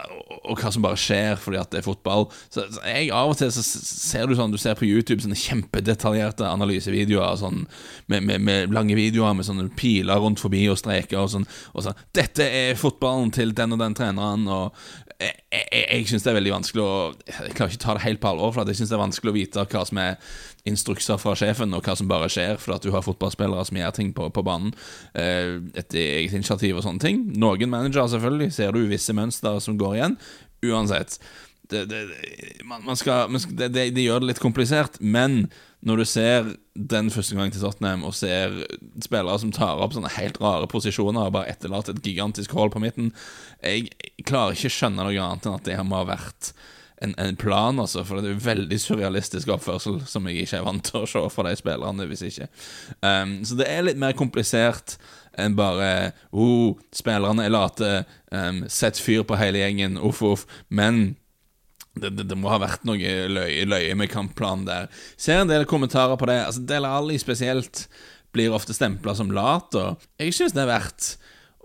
og 0.50 0.57
hva 0.57 0.72
som 0.74 0.81
bare 0.81 0.98
skjer 0.98 1.36
fordi 1.38 1.60
at 1.62 1.69
det 1.69 1.84
er 1.84 1.86
fotball. 1.86 2.24
Så, 2.50 2.63
så 2.74 2.81
jeg 2.89 3.12
Av 3.13 3.29
og 3.29 3.38
til 3.38 3.51
så 3.53 3.62
ser 3.62 4.25
du 4.25 4.34
sånn 4.34 4.50
Du 4.50 4.57
ser 4.57 4.74
på 4.79 4.88
YouTube 4.88 5.22
sånne 5.22 5.38
kjempedetaljerte 5.38 6.48
analysevideoer 6.50 7.38
sånn, 7.38 7.67
med, 8.10 8.25
med, 8.25 8.41
med, 8.41 8.74
lange 8.74 8.98
videoer 8.98 9.36
med 9.38 9.46
sånne 9.46 9.67
piler 9.77 10.17
rundt 10.24 10.41
forbi 10.41 10.63
og 10.72 10.79
streker 10.81 11.22
og 11.22 11.29
sånn. 11.36 11.46
Og 11.75 11.86
sånn 11.86 12.00
'Dette 12.10 12.48
er 12.48 12.79
fotballen 12.79 13.29
til 13.36 13.53
den 13.53 13.77
og 13.77 13.84
den 13.84 13.98
treneren', 13.98 14.50
og 14.50 14.74
jeg, 15.17 15.33
jeg, 15.50 15.86
jeg 15.89 16.09
syns 16.12 16.25
det 16.25 16.29
er 16.29 16.36
veldig 16.38 16.51
vanskelig 16.53 16.83
å 16.83 16.97
Jeg 17.25 17.55
klarer 17.57 17.71
ikke 17.74 17.81
ta 17.81 17.95
det 17.97 18.03
helt 18.03 18.21
på 18.21 18.29
alvor, 18.29 18.51
for 18.53 18.69
jeg 18.69 18.79
syns 18.79 18.91
det 18.91 18.97
er 18.97 19.01
vanskelig 19.01 19.31
å 19.31 19.38
vite 19.38 19.65
hva 19.71 19.81
som 19.89 20.01
er 20.01 20.36
instrukser 20.67 21.21
fra 21.21 21.33
sjefen, 21.39 21.74
og 21.74 21.88
hva 21.88 21.95
som 21.97 22.09
bare 22.12 22.29
skjer 22.31 22.59
fordi 22.62 22.75
at 22.75 22.86
du 22.86 22.91
har 22.93 23.05
fotballspillere 23.05 23.65
som 23.69 23.79
gjør 23.79 23.95
ting 23.97 24.13
på, 24.17 24.27
på 24.36 24.43
banen 24.45 24.75
eh, 25.17 25.57
etter 25.79 26.01
eget 26.19 26.38
initiativ 26.38 26.77
og 26.77 26.86
sånne 26.86 27.03
ting. 27.03 27.24
Noen 27.39 27.74
managere, 27.74 28.09
selvfølgelig, 28.13 28.51
ser 28.53 28.75
du 28.75 28.83
visse 28.91 29.15
mønstre 29.17 29.57
som 29.63 29.79
går 29.79 29.97
igjen. 29.97 30.17
Uansett. 30.67 31.17
Det, 31.71 31.86
det, 31.91 32.01
man, 32.65 32.86
man 32.86 33.00
skal, 33.00 33.31
man 33.31 33.41
skal, 33.43 33.55
det, 33.59 33.71
det, 33.75 34.03
gjør 34.03 34.24
det 34.24 34.31
litt 34.31 34.43
komplisert, 34.43 35.00
men 35.00 35.45
når 35.86 36.01
du 36.01 36.05
ser 36.09 36.47
den 36.74 37.12
første 37.13 37.38
gangen 37.38 37.53
til 37.53 37.62
Tottenham 37.62 38.05
og 38.07 38.15
ser 38.17 38.55
spillere 39.03 39.38
som 39.41 39.53
tar 39.55 39.81
opp 39.83 39.93
sånne 39.95 40.12
helt 40.17 40.39
rare 40.41 40.69
posisjoner 40.71 41.27
og 41.27 41.36
bare 41.36 41.51
etterlater 41.53 41.95
et 41.95 42.05
gigantisk 42.05 42.55
hull 42.57 42.71
på 42.74 42.81
midten 42.81 43.12
Jeg 43.62 43.91
klarer 44.25 44.57
ikke 44.57 44.71
å 44.71 44.75
skjønne 44.77 45.05
noe 45.05 45.13
annet 45.21 45.45
enn 45.45 45.59
at 45.59 45.69
det 45.69 45.77
må 45.86 46.01
ha 46.01 46.09
vært 46.09 46.51
en, 47.01 47.13
en, 47.21 47.36
plan, 47.38 47.79
altså, 47.79 48.01
for 48.07 48.21
det 48.21 48.31
er 48.31 48.41
veldig 48.41 48.79
surrealistisk 48.81 49.51
oppførsel 49.53 50.00
som 50.09 50.25
jeg 50.27 50.47
ikke 50.47 50.62
er 50.62 50.65
vant 50.65 50.86
til 50.86 51.03
å 51.03 51.09
se 51.09 51.21
fra 51.29 51.45
de 51.45 51.53
spillerne, 51.59 52.07
hvis 52.09 52.24
ikke. 52.25 52.47
Um, 53.05 53.38
så 53.45 53.57
det 53.59 53.67
er 53.69 53.86
litt 53.86 54.01
mer 54.01 54.17
komplisert 54.17 54.95
enn 55.38 55.53
bare 55.57 56.15
oh, 56.31 56.74
spillerne 56.95 57.45
er 57.45 57.53
late, 57.53 57.91
um, 58.33 58.63
sett 58.71 58.97
fyr 58.97 59.21
på 59.29 59.38
hele 59.38 59.62
gjengen, 59.62 60.00
uff, 60.01 60.24
uff. 60.25 60.47
Men 60.74 61.13
det, 62.01 62.13
det, 62.18 62.27
det, 62.30 62.38
må 62.39 62.51
ha 62.51 62.60
vært 62.62 62.86
noe 62.88 63.16
løye, 63.32 63.66
løye 63.68 63.96
med 63.98 64.12
kampplanen 64.12 64.68
der. 64.68 64.92
Ser 65.20 65.44
en 65.44 65.51
del 65.51 65.68
kommentarer 65.70 66.20
på 66.20 66.30
det. 66.30 66.39
Altså 66.50 66.66
Del 66.68 66.88
Ali 66.88 67.20
spesielt 67.22 67.86
blir 68.36 68.54
ofte 68.54 68.75
stempla 68.75 69.16
som 69.18 69.32
lat, 69.34 69.74
og 69.80 70.04
jeg 70.22 70.36
syns 70.36 70.56
det 70.56 70.66
er 70.66 70.74
verdt 70.74 71.13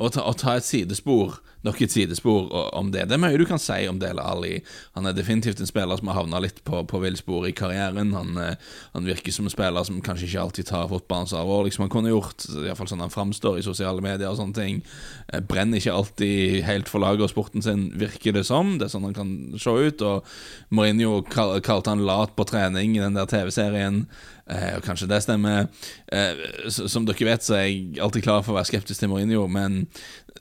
å 0.01 0.09
ta, 0.12 0.25
å 0.25 0.33
ta 0.39 0.57
et 0.57 0.67
sidespor 0.67 1.41
nok 1.66 1.81
et 1.83 1.95
sidespor 1.95 2.50
om 2.76 2.90
det. 2.92 3.07
Det 3.09 3.16
er 3.16 3.23
mye 3.23 3.38
du 3.38 3.45
kan 3.49 3.61
si 3.62 3.85
om 3.88 3.99
Dele 4.02 4.23
Ali. 4.23 4.54
Han 4.97 5.07
er 5.07 5.16
definitivt 5.16 5.61
en 5.62 5.69
spiller 5.69 5.99
som 5.99 6.11
har 6.11 6.21
havna 6.21 6.40
litt 6.42 6.62
på, 6.66 6.83
på 6.88 7.00
villspor 7.02 7.47
i 7.49 7.54
karrieren. 7.57 8.14
Han, 8.16 8.35
eh, 8.40 8.57
han, 8.97 9.07
virker 9.07 9.35
som 9.35 9.49
en 9.49 9.54
spiller 9.54 9.87
som 9.87 10.00
kanskje 10.04 10.28
ikke 10.28 10.42
alltid 10.42 10.71
tar 10.71 10.90
fotballen 10.90 11.31
så 11.31 11.40
alvorlig 11.40 11.71
liksom 11.71 11.87
han 11.87 11.95
kunne 11.95 12.12
gjort. 12.12 12.47
Iallfall 12.50 12.90
sånn 12.90 13.04
han 13.04 13.14
framstår 13.14 13.61
i 13.61 13.66
sosiale 13.66 14.04
medier 14.04 14.31
og 14.31 14.40
sånne 14.40 14.59
ting. 14.59 14.83
Eh, 15.28 15.40
brenner 15.40 15.81
ikke 15.81 15.95
alltid 15.95 16.62
helt 16.69 16.90
for 16.90 17.04
laget 17.04 17.26
og 17.28 17.33
sporten 17.33 17.64
sin, 17.64 17.88
virker 17.99 18.37
det 18.37 18.47
som. 18.49 18.76
Det 18.78 18.88
er 18.88 18.95
sånn 18.97 19.09
han 19.09 19.16
kan 19.16 19.33
se 19.61 19.73
ut. 19.73 20.07
Og 20.07 20.35
Mourinho 20.75 21.21
kalte 21.31 21.90
han 21.90 22.07
lat 22.07 22.37
på 22.37 22.49
trening 22.49 22.97
i 22.97 23.04
den 23.04 23.19
der 23.19 23.31
TV-serien. 23.31 24.07
Eh, 24.50 24.75
og 24.76 24.83
kanskje 24.83 25.09
det 25.11 25.23
stemmer. 25.23 25.69
Eh, 26.12 26.42
som 26.69 27.07
dere 27.07 27.28
vet, 27.28 27.45
så 27.47 27.57
er 27.61 27.69
jeg 27.69 28.02
alltid 28.02 28.26
klar 28.26 28.42
for 28.42 28.54
å 28.54 28.59
være 28.59 28.73
skeptisk 28.73 29.02
til 29.02 29.12
Mourinho, 29.12 29.47
men 29.47 29.85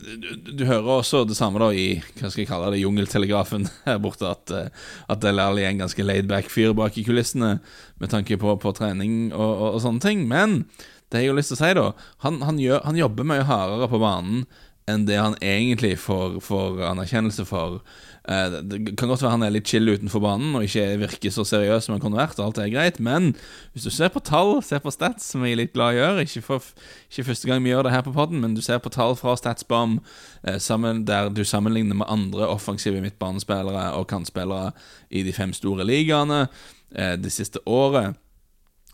du, 0.02 0.30
du 0.58 0.64
hører 0.66 1.04
også 1.12 1.28
det 1.30 1.38
samme 1.38 1.60
da 1.62 1.70
i 1.76 1.88
hva 2.00 2.30
skal 2.30 2.44
jeg 2.44 2.50
kalle 2.50 2.72
det, 2.74 2.82
jungeltelegrafen 2.84 3.68
her 3.88 4.00
borte, 4.04 4.32
at, 4.32 4.54
eh, 4.56 4.88
at 5.12 5.22
Del 5.24 5.42
Alli 5.44 5.66
er 5.66 5.74
en 5.74 5.84
ganske 5.84 6.06
laidback 6.06 6.50
fyr 6.54 6.76
bak 6.78 6.98
i 6.98 7.06
kulissene 7.08 7.58
med 8.02 8.14
tanke 8.14 8.40
på, 8.42 8.56
på 8.62 8.74
trening 8.78 9.30
og, 9.32 9.52
og, 9.52 9.68
og, 9.76 9.80
sånne 9.84 10.04
ting. 10.04 10.26
Men 10.30 10.64
det 11.12 11.26
jeg 11.26 11.34
har 11.34 11.40
lyst 11.40 11.52
til 11.54 11.60
å 11.60 11.62
si, 11.62 11.72
da 11.76 11.88
Han, 12.26 12.42
han, 12.48 12.60
gjør, 12.62 12.84
han 12.88 13.00
jobber 13.00 13.28
mye 13.28 13.48
hardere 13.48 13.90
på 13.92 14.00
banen 14.02 14.46
enn 14.90 15.06
det 15.06 15.20
han 15.20 15.36
egentlig 15.42 15.98
får, 16.02 16.40
får 16.44 16.82
anerkjennelse 16.90 17.46
for. 17.46 17.82
Eh, 18.30 18.56
det 18.66 18.96
kan 19.00 19.10
godt 19.10 19.24
være 19.24 19.34
han 19.34 19.44
er 19.46 19.54
litt 19.54 19.70
chill 19.70 19.90
utenfor 19.90 20.22
banen 20.22 20.54
og 20.58 20.66
ikke 20.68 21.00
virker 21.02 21.34
så 21.34 21.46
seriøs 21.48 21.88
som 21.88 21.96
han 21.96 22.02
kunne 22.04 22.20
vært. 22.20 22.40
Og 22.40 22.50
alt 22.50 22.62
er 22.62 22.72
greit 22.74 23.00
Men 23.02 23.32
hvis 23.74 23.88
du 23.88 23.92
ser 23.94 24.12
på 24.14 24.22
tall, 24.22 24.60
ser 24.64 24.82
på 24.84 24.94
stats, 24.94 25.32
som 25.32 25.46
jeg 25.46 25.56
er 25.56 25.62
litt 25.64 25.74
glad 25.74 25.96
i 25.96 26.02
å 26.02 26.06
gjøre 26.06 26.26
ikke, 26.28 26.44
for, 26.46 26.72
ikke 27.10 27.28
første 27.32 27.50
gang 27.50 27.64
vi 27.64 27.74
gjør 27.74 27.88
det 27.88 27.94
her 27.96 28.06
på 28.06 28.16
poden, 28.16 28.42
men 28.42 28.58
du 28.58 28.62
ser 28.62 28.82
på 28.82 28.94
tall 28.94 29.16
fra 29.20 29.36
Statsbom 29.38 30.00
eh, 30.44 30.60
der 31.06 31.30
du 31.30 31.44
sammenligner 31.46 31.96
med 31.96 32.10
andre 32.10 32.48
offensive 32.48 33.02
midtbanespillere 33.02 33.92
og 33.98 34.08
kantspillere 34.08 34.72
i 35.10 35.24
de 35.24 35.34
fem 35.34 35.54
store 35.54 35.86
ligaene 35.86 36.48
eh, 36.96 37.18
det 37.18 37.32
siste 37.32 37.60
året, 37.66 38.18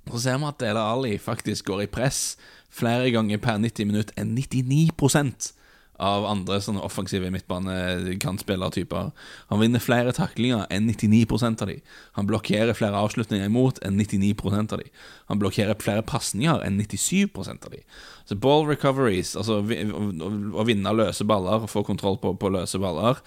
så 0.08 0.20
ser 0.24 0.38
vi 0.40 0.48
at 0.48 0.60
Dela 0.60 0.88
Ali 0.94 1.18
faktisk 1.20 1.66
går 1.68 1.84
i 1.84 1.92
press 1.92 2.38
flere 2.72 3.12
ganger 3.12 3.40
per 3.44 3.60
90 3.60 3.90
minutt 3.90 4.12
enn 4.16 4.36
99 4.38 4.92
av 5.98 6.26
andre 6.30 6.60
sånne 6.62 6.84
offensive 6.86 7.30
midtbanekantspillertyper. 7.34 9.10
Han 9.50 9.62
vinner 9.62 9.82
flere 9.84 10.14
taklinger 10.16 10.68
enn 10.74 10.90
99% 10.92 11.64
av 11.66 11.72
de. 11.72 11.80
Han 12.18 12.30
blokkerer 12.30 12.78
flere 12.78 13.02
avslutninger 13.02 13.50
imot 13.50 13.82
enn 13.86 13.98
99% 14.00 14.76
av 14.76 14.84
de. 14.84 14.90
Han 15.32 15.42
blokkerer 15.42 15.80
flere 15.82 16.06
pasninger 16.06 16.64
enn 16.66 16.80
97% 16.82 17.66
av 17.66 17.74
de. 17.74 17.84
Så 18.30 18.38
ball 18.38 18.68
recoveries, 18.70 19.36
altså 19.40 19.62
å 19.62 20.68
vinne 20.68 20.96
løse 20.96 21.28
baller 21.28 21.68
få 21.72 21.86
kontroll 21.88 22.20
på, 22.22 22.36
på 22.38 22.52
løse 22.54 22.80
baller 22.82 23.22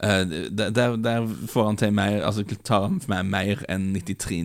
eh, 0.00 0.22
der, 0.50 0.96
der, 0.96 1.26
får 1.50 1.64
han 1.68 1.80
til 1.80 1.94
mer 1.94 2.22
Altså 2.24 2.44
tar 2.62 2.86
han 2.88 3.00
med 3.10 3.32
mer 3.34 3.64
enn 3.68 3.92
93 3.96 4.40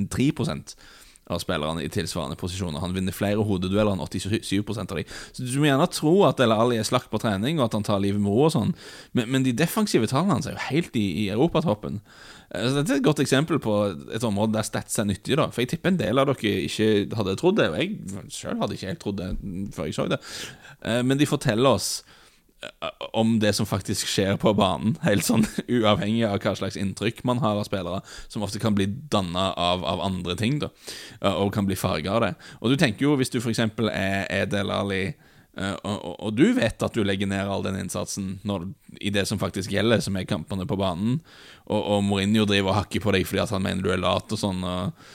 av 1.29 1.39
spillerne 1.43 1.83
i 1.83 1.89
tilsvarende 1.93 2.37
posisjoner. 2.39 2.81
Han 2.81 2.95
vinner 2.95 3.13
flere 3.13 3.43
hodedueller 3.45 3.93
enn 3.93 4.01
87 4.01 4.79
av 4.81 4.97
de. 4.97 5.05
Så 5.31 5.45
Du 5.45 5.59
må 5.61 5.69
gjerne 5.69 5.87
tro 5.93 6.13
at 6.25 6.41
El 6.41 6.55
Ali 6.55 6.79
er 6.81 6.87
slakk 6.87 7.09
på 7.11 7.21
trening, 7.21 7.59
og 7.59 7.67
at 7.67 7.77
han 7.77 7.85
tar 7.85 8.01
livet 8.01 8.21
med 8.21 8.33
ro 8.33 8.47
og 8.47 8.53
sånn, 8.55 8.73
men, 9.13 9.29
men, 9.29 9.45
de 9.45 9.53
defensive 9.53 10.09
tallene 10.09 10.39
hans 10.39 10.49
er 10.49 10.57
jo 10.57 10.65
helt 10.71 10.97
i, 10.97 11.05
i 11.23 11.29
europatoppen. 11.29 12.01
Eh, 12.49 12.65
så 12.65 12.79
Dette 12.79 12.95
er 12.95 13.01
et 13.03 13.05
godt 13.05 13.21
eksempel 13.21 13.61
på 13.61 13.75
et 14.15 14.25
område 14.25 14.57
der 14.57 14.65
stats 14.65 14.97
er 14.97 15.09
nyttig. 15.09 15.37
da 15.37 15.49
For 15.53 15.61
jeg 15.61 15.75
tipper 15.75 15.93
en 15.93 16.01
del 16.01 16.17
av 16.17 16.31
dere 16.31 16.55
ikke 16.65 17.19
hadde 17.19 17.37
trodd 17.37 17.61
det, 17.61 17.69
og 17.69 17.77
jeg 17.77 18.31
sjøl 18.33 18.61
hadde 18.63 18.79
ikke 18.79 18.93
helt 18.93 19.03
trodd 19.05 19.21
det 19.21 19.33
før 19.75 19.89
jeg 19.89 19.99
så 19.99 20.09
det. 20.09 20.21
Eh, 20.81 21.03
men 21.05 21.21
de 21.21 21.29
forteller 21.29 21.77
oss 21.77 21.99
om 23.13 23.37
det 23.39 23.53
som 23.53 23.65
faktisk 23.65 24.07
skjer 24.07 24.35
på 24.39 24.51
banen, 24.57 24.97
helt 25.05 25.25
sånn 25.25 25.45
uavhengig 25.79 26.25
av 26.27 26.41
hva 26.43 26.55
slags 26.59 26.77
inntrykk 26.79 27.23
man 27.27 27.39
har 27.43 27.59
av 27.59 27.67
spillere, 27.67 28.01
som 28.27 28.43
ofte 28.43 28.59
kan 28.59 28.75
bli 28.75 28.89
danna 29.11 29.51
av, 29.53 29.85
av, 29.87 30.03
andre 30.03 30.35
ting, 30.39 30.59
da, 30.63 30.71
og 31.31 31.53
kan 31.55 31.67
bli 31.69 31.79
farga 31.79 32.17
av 32.17 32.25
det. 32.25 32.33
Og 32.59 32.73
du 32.73 32.79
tenker 32.79 33.07
jo, 33.07 33.15
hvis 33.19 33.31
du 33.31 33.39
f.eks. 33.39 33.63
er, 33.63 34.25
er 34.27 34.51
Del 34.51 34.73
Ali, 34.75 35.03
og, 35.59 35.87
og, 35.87 36.13
og, 36.13 36.33
du 36.37 36.53
vet 36.55 36.83
at 36.85 36.95
du 36.95 37.01
legger 37.03 37.27
ned 37.27 37.49
all 37.51 37.63
den 37.65 37.79
innsatsen 37.81 38.37
når, 38.47 38.69
i 39.01 39.11
det 39.11 39.25
som 39.27 39.39
faktisk 39.41 39.73
gjelder, 39.73 39.99
som 40.03 40.15
er 40.15 40.27
kampene 40.29 40.67
på 40.69 40.77
banen, 40.79 41.17
og, 41.65 41.79
og 41.79 42.03
Mourinho 42.07 42.45
driver 42.47 42.71
og 42.71 42.79
hakker 42.83 43.03
på 43.03 43.15
deg 43.15 43.27
fordi 43.27 43.43
at 43.43 43.55
han 43.55 43.65
mener 43.65 43.83
du 43.83 43.91
er 43.91 43.99
lat 43.99 44.35
og 44.35 44.39
sånn 44.39 44.63
og 44.63 45.09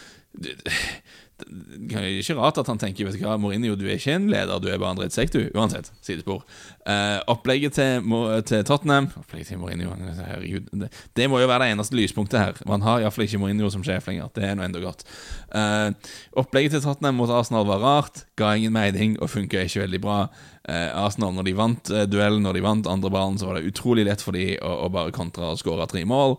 det 1.34 1.98
er 1.98 2.04
ikke 2.20 2.36
rart 2.38 2.58
at 2.60 2.68
han 2.70 2.78
tenker 2.78 3.08
Vet 3.08 3.16
du 3.18 3.24
hva, 3.24 3.34
Mourinho, 3.40 3.74
du 3.74 3.84
er 3.88 3.98
ikke 3.98 4.14
en 4.14 4.28
leder, 4.30 4.60
du 4.62 4.68
er 4.70 4.78
bare 4.78 4.94
en 4.94 5.00
drittsekk, 5.00 5.32
du. 5.34 5.40
Uansett. 5.58 5.90
Sidespor. 6.04 6.44
Uh, 6.86 7.18
opplegget 7.32 7.74
til, 7.74 8.06
til, 8.46 8.62
Tottenham 8.68 9.08
Opplegget 9.18 9.50
til 9.50 9.58
Mourinho 9.58 9.96
Herregud. 9.98 10.68
Det, 10.84 10.90
det, 11.16 11.28
må 11.30 11.40
jo 11.42 11.48
være 11.50 11.66
det 11.66 11.74
eneste 11.74 11.98
lyspunktet 11.98 12.38
her. 12.40 12.60
Man 12.70 12.86
har 12.86 13.02
iallfall 13.02 13.26
ikke 13.26 13.40
Mourinho 13.42 13.70
som 13.74 13.82
sjef 13.86 14.06
lenger. 14.10 14.30
Det 14.36 14.46
er 14.46 14.54
nå 14.58 14.66
enda 14.66 14.82
godt. 14.82 15.02
Uh, 15.50 15.90
opplegget 16.38 16.76
til 16.76 16.84
Tottenham 16.86 17.18
mot 17.18 17.32
Arsenal 17.34 17.66
var 17.68 17.82
rart. 17.82 18.24
Ga 18.38 18.54
ingen 18.54 18.76
mening 18.76 19.18
og 19.18 19.32
funka 19.34 19.66
ikke 19.66 19.82
veldig 19.84 20.02
bra. 20.04 20.20
Uh, 20.68 20.90
Arsenal, 21.02 21.34
når 21.34 21.48
de 21.50 21.56
vant 21.58 21.94
duellen, 22.12 22.46
når 22.46 22.60
de 22.60 22.64
vant 22.68 22.92
andre 22.94 23.10
ballen, 23.10 23.40
så 23.42 23.50
var 23.50 23.58
det 23.58 23.72
utrolig 23.72 24.06
lett 24.06 24.22
for 24.22 24.38
dem 24.38 24.54
å, 24.62 24.86
å 24.86 24.92
bare 24.94 25.14
kontre 25.14 25.50
og 25.50 25.60
skåre 25.60 25.90
tre 25.90 26.06
mål. 26.08 26.38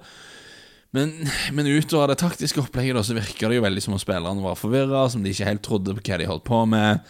Men, 0.96 1.12
men 1.52 1.68
utover 1.68 2.12
det 2.12 2.20
taktiske 2.22 2.62
opplegget 2.62 2.96
da, 2.96 3.04
så 3.04 3.18
virker 3.18 3.52
det 3.52 3.58
jo 3.58 3.66
veldig 3.66 3.82
som 3.84 3.96
om 3.98 4.02
spillerne 4.02 4.44
var 4.44 4.60
forvirra, 4.60 5.08
som 5.12 5.24
de 5.24 5.34
ikke 5.34 5.50
helt 5.50 5.64
trodde 5.66 5.96
på 5.98 6.04
hva 6.06 6.20
de 6.22 6.30
holdt 6.30 6.46
på 6.48 6.62
med. 6.72 7.02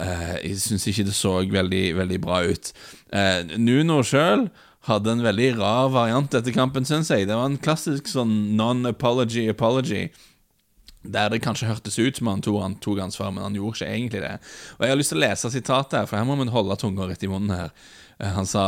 Uh, 0.00 0.34
jeg 0.40 0.56
syns 0.62 0.86
ikke 0.88 1.04
det 1.06 1.14
så 1.14 1.36
veldig, 1.44 1.84
veldig 1.98 2.18
bra 2.24 2.40
ut. 2.48 2.72
Uh, 3.12 3.56
Nuno 3.60 4.00
sjøl 4.06 4.48
hadde 4.88 5.12
en 5.12 5.22
veldig 5.24 5.50
rar 5.58 5.90
variant 5.92 6.34
etter 6.34 6.54
kampen, 6.56 6.86
syns 6.88 7.10
jeg. 7.12 7.28
Det 7.28 7.36
var 7.36 7.50
en 7.50 7.60
klassisk 7.60 8.08
sånn 8.08 8.32
non-apology 8.58 9.48
apology. 9.52 10.08
Der 11.00 11.30
det 11.32 11.42
kanskje 11.44 11.68
hørtes 11.68 11.98
ut 12.00 12.18
som 12.18 12.28
han 12.28 12.42
tok, 12.44 12.58
han 12.60 12.78
tok 12.80 12.98
ansvar, 13.04 13.30
men 13.32 13.44
han 13.44 13.56
gjorde 13.56 13.78
ikke 13.78 13.92
egentlig 13.92 14.24
det. 14.24 14.34
Og 14.78 14.84
Jeg 14.84 14.92
har 14.92 15.00
lyst 15.00 15.14
til 15.14 15.20
å 15.20 15.24
lese 15.24 15.52
sitatet 15.52 16.08
for 16.08 16.18
her 16.18 16.26
må 16.28 16.36
vi 16.40 16.48
holde 16.52 16.76
tunga 16.80 17.08
rett 17.08 17.24
i 17.24 17.30
munnen 17.30 17.56
her. 17.56 17.70
Uh, 18.20 18.32
han 18.36 18.48
sa 18.48 18.64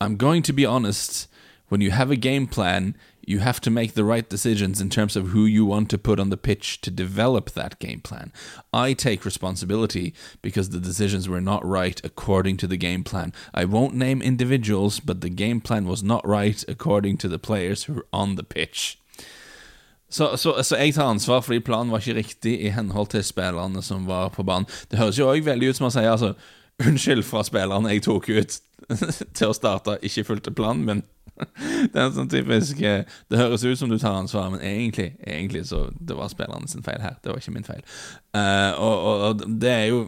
I'm 0.00 0.18
going 0.18 0.42
to 0.42 0.52
be 0.52 0.66
honest. 0.66 1.28
When 1.68 1.80
you 1.80 1.90
have 1.90 2.12
a 2.12 2.16
game 2.16 2.46
plan, 2.46 2.94
you 3.26 3.40
have 3.40 3.60
to 3.60 3.70
make 3.70 3.94
the 3.94 4.04
right 4.04 4.28
decisions 4.28 4.80
in 4.80 4.88
terms 4.88 5.16
of 5.16 5.28
who 5.28 5.44
you 5.44 5.66
want 5.66 5.90
to 5.90 5.98
put 5.98 6.20
on 6.20 6.30
the 6.30 6.36
pitch 6.36 6.80
to 6.82 6.90
develop 6.90 7.50
that 7.50 7.78
game 7.80 8.00
plan. 8.00 8.32
I 8.72 8.92
take 8.92 9.24
responsibility 9.24 10.14
because 10.42 10.70
the 10.70 10.78
decisions 10.78 11.28
were 11.28 11.40
not 11.40 11.66
right 11.66 12.00
according 12.04 12.56
to 12.58 12.68
the 12.68 12.76
game 12.76 13.02
plan. 13.02 13.32
I 13.52 13.64
won't 13.64 13.94
name 13.94 14.22
individuals, 14.22 15.00
but 15.00 15.20
the 15.20 15.28
game 15.28 15.60
plan 15.60 15.86
was 15.86 16.02
not 16.02 16.26
right 16.26 16.64
according 16.68 17.16
to 17.18 17.28
the 17.28 17.38
players 17.38 17.84
who 17.84 17.94
were 17.94 18.06
on 18.12 18.36
the 18.36 18.44
pitch. 18.44 18.98
Så, 20.08 20.36
så, 20.36 20.62
så, 20.62 20.76
jeg 20.76 20.94
tar 20.94 21.10
ansvar 21.10 21.40
fordi 21.40 21.58
planen 21.60 21.90
var 21.90 21.98
ikke 21.98 22.14
riktig 22.14 22.60
i 22.62 22.68
henhold 22.70 23.08
til 23.10 23.24
spillerne 23.24 23.82
som 23.82 24.06
var 24.06 24.28
på 24.28 24.42
banen. 24.42 24.68
Det 24.90 24.98
høres 24.98 25.18
jo 25.18 25.26
òg 25.26 25.42
veldig 25.44 25.68
ut 25.68 25.76
som 25.76 25.88
han 25.88 25.96
sier 25.96 26.10
altså, 26.12 26.32
unnskyld 26.78 27.24
fra 27.26 27.42
spillerne 27.44 27.90
jeg 27.90 28.04
tok 28.06 28.28
ut 28.30 28.60
til 29.36 29.50
å 29.50 29.56
starte, 29.56 29.98
ikke 30.06 30.24
fulgte 30.30 30.54
planen 30.54 30.86
min. 30.86 31.02
det 31.92 32.00
er 32.00 32.14
sånn 32.14 32.30
typisk 32.32 32.80
eh, 32.84 33.04
Det 33.28 33.40
høres 33.40 33.64
ut 33.66 33.78
som 33.80 33.90
du 33.92 33.98
tar 34.00 34.16
ansvar, 34.16 34.48
men 34.54 34.62
egentlig, 34.64 35.12
egentlig 35.20 35.66
så 35.68 35.86
det 35.98 36.16
var 36.16 36.32
spillerne 36.32 36.68
sin 36.70 36.84
feil 36.86 37.02
her. 37.02 37.18
Det 37.22 37.32
var 37.32 37.42
ikke 37.42 37.56
min 37.56 37.66
feil. 37.66 37.84
Uh, 38.36 38.72
og, 38.80 38.96
og, 38.96 39.26
og, 39.28 39.46
det 39.60 39.74
er 39.74 39.86
jo 39.92 40.06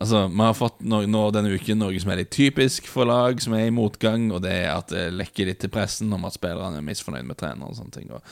Altså, 0.00 0.22
Vi 0.32 0.40
har 0.40 0.54
fått 0.56 0.78
no 0.88 1.02
nå, 1.04 1.22
denne 1.36 1.50
uken 1.52 1.76
noe 1.82 1.98
som 2.00 2.08
er 2.14 2.22
litt 2.22 2.30
typisk 2.32 2.86
for 2.88 3.04
lag 3.04 3.42
som 3.44 3.52
er 3.52 3.66
i 3.68 3.74
motgang, 3.74 4.30
og 4.32 4.40
det 4.46 4.54
er 4.62 4.70
at 4.72 4.88
det 4.88 5.10
lekker 5.12 5.50
litt 5.50 5.60
til 5.60 5.68
pressen 5.72 6.08
om 6.16 6.24
at 6.24 6.38
spillerne 6.38 6.80
er 6.80 6.86
misfornøyd 6.86 7.26
med 7.28 7.36
trener 7.36 7.68
og 7.68 7.76
sånne 7.76 7.92
ting. 7.98 8.06
Og 8.16 8.24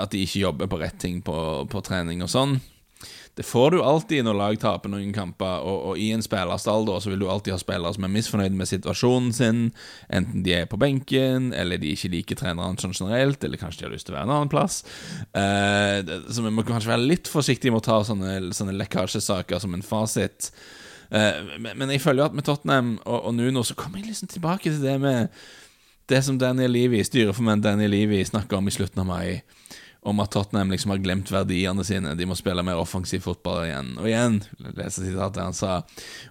at 0.00 0.14
de 0.14 0.22
ikke 0.24 0.40
jobber 0.46 0.70
på 0.70 0.78
rett 0.80 0.96
ting 1.02 1.18
på, 1.26 1.36
på 1.68 1.82
trening 1.84 2.24
og 2.24 2.32
sånn. 2.32 2.56
Det 3.34 3.46
får 3.46 3.74
du 3.74 3.80
alltid 3.82 4.22
når 4.26 4.36
lag 4.38 4.58
taper 4.62 4.92
noen 4.92 5.10
kamper, 5.14 5.64
og, 5.66 5.78
og 5.90 5.98
i 5.98 6.10
en 6.14 6.22
spillerstall 6.22 6.86
så 7.02 7.10
vil 7.10 7.24
du 7.24 7.26
alltid 7.30 7.56
ha 7.56 7.58
spillere 7.58 7.96
som 7.96 8.06
er 8.06 8.12
misfornøyd 8.14 8.54
med 8.54 8.70
situasjonen 8.70 9.34
sin, 9.34 9.64
enten 10.06 10.44
de 10.46 10.54
er 10.60 10.68
på 10.70 10.78
benken, 10.78 11.50
eller 11.56 11.82
de 11.82 11.90
ikke 11.96 12.12
liker 12.12 12.38
treneren 12.38 12.78
sånn 12.78 12.94
generelt, 12.94 13.42
eller 13.42 13.58
kanskje 13.58 13.82
de 13.82 13.88
har 13.88 13.96
lyst 13.96 14.06
til 14.08 14.14
å 14.14 14.18
være 14.20 14.28
en 14.30 14.36
annen 14.36 14.52
plass. 14.52 14.84
Uh, 15.34 15.98
så 16.30 16.46
vi 16.46 16.54
må 16.54 16.66
kanskje 16.66 16.94
være 16.94 17.10
litt 17.10 17.30
forsiktige 17.30 17.74
med 17.74 17.82
å 17.82 17.88
ta 17.88 18.00
sånne, 18.06 18.38
sånne 18.54 18.76
lekkasjesaker 18.78 19.62
som 19.62 19.74
en 19.74 19.86
fasit. 19.86 20.52
Eh, 21.14 21.42
men, 21.60 21.76
men, 21.78 21.90
jeg 21.92 22.02
føler 22.02 22.22
jo 22.22 22.30
at 22.30 22.36
med 22.36 22.46
Tottenham 22.46 22.94
og, 23.04 23.18
og 23.28 23.34
Nuno 23.36 23.62
så 23.66 23.76
kommer 23.78 24.00
jeg 24.00 24.12
liksom 24.12 24.30
tilbake 24.32 24.70
til 24.70 24.80
det 24.82 24.96
med 25.02 25.28
det 26.10 26.20
som 26.24 26.38
Daniel 26.40 26.72
Levy, 26.74 27.02
styreformann 27.06 27.62
Daniel 27.64 27.94
Levy 27.94 28.24
snakker 28.26 28.58
om 28.58 28.68
i 28.68 28.74
slutten 28.74 29.04
av 29.04 29.08
mai, 29.08 29.42
om 30.04 30.20
at 30.20 30.30
Tottenham 30.30 30.70
liksom 30.70 30.90
har 30.90 30.98
glemt 30.98 31.30
verdiene 31.32 31.84
sine. 31.84 32.14
De 32.14 32.26
må 32.28 32.36
spille 32.36 32.62
mer 32.62 32.76
offensiv 32.76 33.24
fotball 33.24 33.64
igjen. 33.64 33.94
Og 33.98 34.08
igjen, 34.10 34.42
leser 34.76 35.06
sitatet 35.06 35.40
han 35.40 35.56
sa 35.56 35.82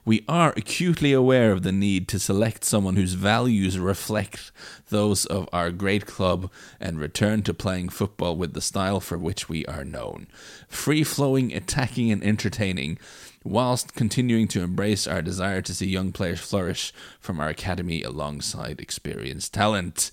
We 0.06 0.22
are 0.28 0.54
acutely 0.56 1.14
aware 1.14 1.52
of 1.52 1.64
the 1.64 1.72
need 1.72 2.08
to 2.10 2.20
select 2.20 2.66
someone 2.66 2.96
whose 2.96 3.14
values 3.18 3.80
reflect 3.80 4.52
those 4.90 5.26
of 5.26 5.50
our 5.52 5.72
great 5.72 6.06
club 6.06 6.52
and 6.80 7.00
return 7.00 7.42
to 7.44 7.54
playing 7.54 7.90
football 7.90 8.38
with 8.38 8.54
the 8.54 8.62
style 8.62 9.00
for 9.00 9.18
which 9.18 9.50
we 9.50 9.66
are 9.66 9.84
known. 9.84 10.28
Free 10.70 11.04
flowing, 11.04 11.52
attacking, 11.54 12.12
and 12.12 12.24
entertaining 12.24 13.00
whilst 13.44 13.94
continuing 13.96 14.48
to 14.48 14.64
embrace 14.64 15.06
our 15.06 15.22
desire 15.22 15.62
to 15.62 15.74
see 15.74 15.88
young 15.88 16.12
players 16.12 16.40
flourish 16.40 16.94
from 17.20 17.40
our 17.40 17.50
academy 17.50 18.04
alongside 18.04 18.80
experienced 18.80 19.54
talent. 19.54 20.12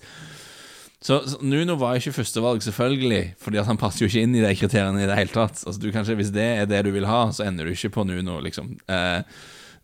Så, 1.01 1.17
så 1.25 1.39
Nuno 1.41 1.75
var 1.81 1.97
ikke 1.97 2.13
førstevalg, 2.13 2.61
selvfølgelig, 2.61 3.23
fordi 3.41 3.57
at 3.57 3.69
han 3.69 3.79
passer 3.81 4.05
jo 4.05 4.09
ikke 4.11 4.21
inn 4.21 4.35
i 4.37 4.43
de 4.43 4.51
kriteriene 4.57 5.01
i 5.01 5.07
det 5.09 5.17
hele 5.17 5.33
tatt. 5.33 5.63
Altså, 5.65 5.79
du 5.81 5.89
kanskje, 5.93 6.17
Hvis 6.19 6.33
det 6.35 6.45
er 6.59 6.69
det 6.69 6.83
du 6.85 6.91
vil 6.93 7.09
ha, 7.09 7.23
så 7.33 7.47
ender 7.47 7.65
du 7.65 7.73
ikke 7.73 7.95
på 7.95 8.05
Nuno, 8.05 8.37
liksom. 8.45 8.75
Eh, 8.85 9.23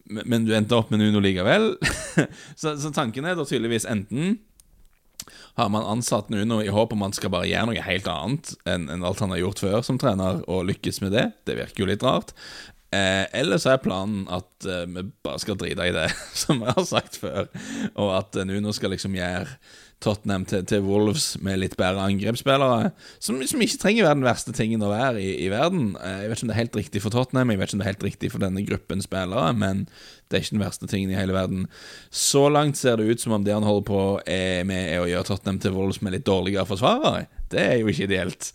men 0.08 0.46
du 0.46 0.54
endte 0.56 0.78
opp 0.78 0.92
med 0.94 1.02
Nuno 1.02 1.20
likevel. 1.24 1.74
så, 2.62 2.78
så 2.78 2.94
tanken 2.94 3.26
er 3.26 3.36
da 3.36 3.48
tydeligvis 3.48 3.90
enten 3.90 4.38
har 5.58 5.72
man 5.74 5.88
ansatt 5.90 6.30
Nuno 6.30 6.62
i 6.62 6.70
håp 6.70 6.94
om 6.94 7.02
han 7.02 7.16
skal 7.18 7.34
bare 7.34 7.50
gjøre 7.50 7.72
noe 7.72 7.82
helt 7.84 8.08
annet 8.12 8.54
enn, 8.70 8.86
enn 8.94 9.06
alt 9.06 9.24
han 9.24 9.34
har 9.34 9.42
gjort 9.42 9.64
før 9.64 9.80
som 9.84 9.98
trener, 9.98 10.44
og 10.46 10.68
lykkes 10.70 11.02
med 11.02 11.16
det. 11.18 11.32
Det 11.50 11.58
virker 11.58 11.82
jo 11.82 11.90
litt 11.90 12.06
rart. 12.06 12.36
Eh, 12.94 13.26
eller 13.36 13.60
så 13.60 13.74
er 13.74 13.82
planen 13.84 14.28
at 14.32 14.70
eh, 14.70 14.86
vi 14.86 15.08
bare 15.26 15.42
skal 15.42 15.58
drite 15.60 15.90
i 15.90 15.96
det, 15.96 16.06
som 16.46 16.62
jeg 16.62 16.78
har 16.78 16.88
sagt 16.88 17.18
før, 17.24 17.50
og 17.98 18.14
at 18.20 18.38
Nuno 18.48 18.72
skal 18.76 18.94
liksom 18.94 19.18
gjøre 19.18 19.58
Tottenham 20.04 20.44
til, 20.46 20.62
til 20.70 20.84
Wolves 20.86 21.26
med 21.42 21.58
litt 21.58 21.74
bedre 21.80 22.04
angrepsspillere, 22.06 22.92
som, 23.24 23.40
som, 23.50 23.62
ikke 23.64 23.80
trenger 23.82 24.06
være 24.06 24.20
den 24.20 24.28
verste 24.28 24.54
tingen 24.54 24.84
å 24.86 24.92
være 24.92 25.24
i, 25.24 25.32
i, 25.42 25.48
verden. 25.50 25.96
Eh, 25.98 26.20
jeg 26.22 26.30
vet 26.30 26.38
ikke 26.38 26.46
om 26.46 26.52
det 26.52 26.56
er 26.56 26.62
helt 26.62 26.78
riktig 26.78 27.02
for 27.02 27.16
Tottenham, 27.16 27.54
jeg 27.54 27.62
vet 27.62 27.72
ikke 27.72 27.78
om 27.78 27.82
det 27.82 27.88
er 27.88 27.94
helt 27.96 28.06
riktig 28.06 28.32
for 28.34 28.46
denne 28.46 28.64
gruppen 28.68 29.02
spillere, 29.02 29.50
men 29.58 29.84
det 30.28 30.38
er 30.38 30.46
ikke 30.46 30.58
den 30.60 30.66
verste 30.68 30.92
tingen 30.92 31.14
i 31.14 31.18
hele 31.18 31.34
verden. 31.34 31.66
Så 32.14 32.46
langt 32.54 32.78
ser 32.78 33.02
det 33.02 33.10
ut 33.10 33.24
som 33.24 33.34
om 33.40 33.48
det 33.48 33.56
han 33.58 33.66
holder 33.66 33.88
på 33.90 34.02
er 34.30 34.68
med 34.70 34.94
er 34.94 35.02
å 35.02 35.10
gjøre 35.10 35.32
Tottenham 35.32 35.62
til 35.66 35.74
Wolves 35.78 36.04
med 36.06 36.14
litt 36.14 36.28
dårligere 36.30 36.70
forsvarere. 36.70 37.26
Det 37.50 37.64
er 37.64 37.80
jo 37.82 37.90
ikke 37.90 38.06
ideelt. 38.06 38.52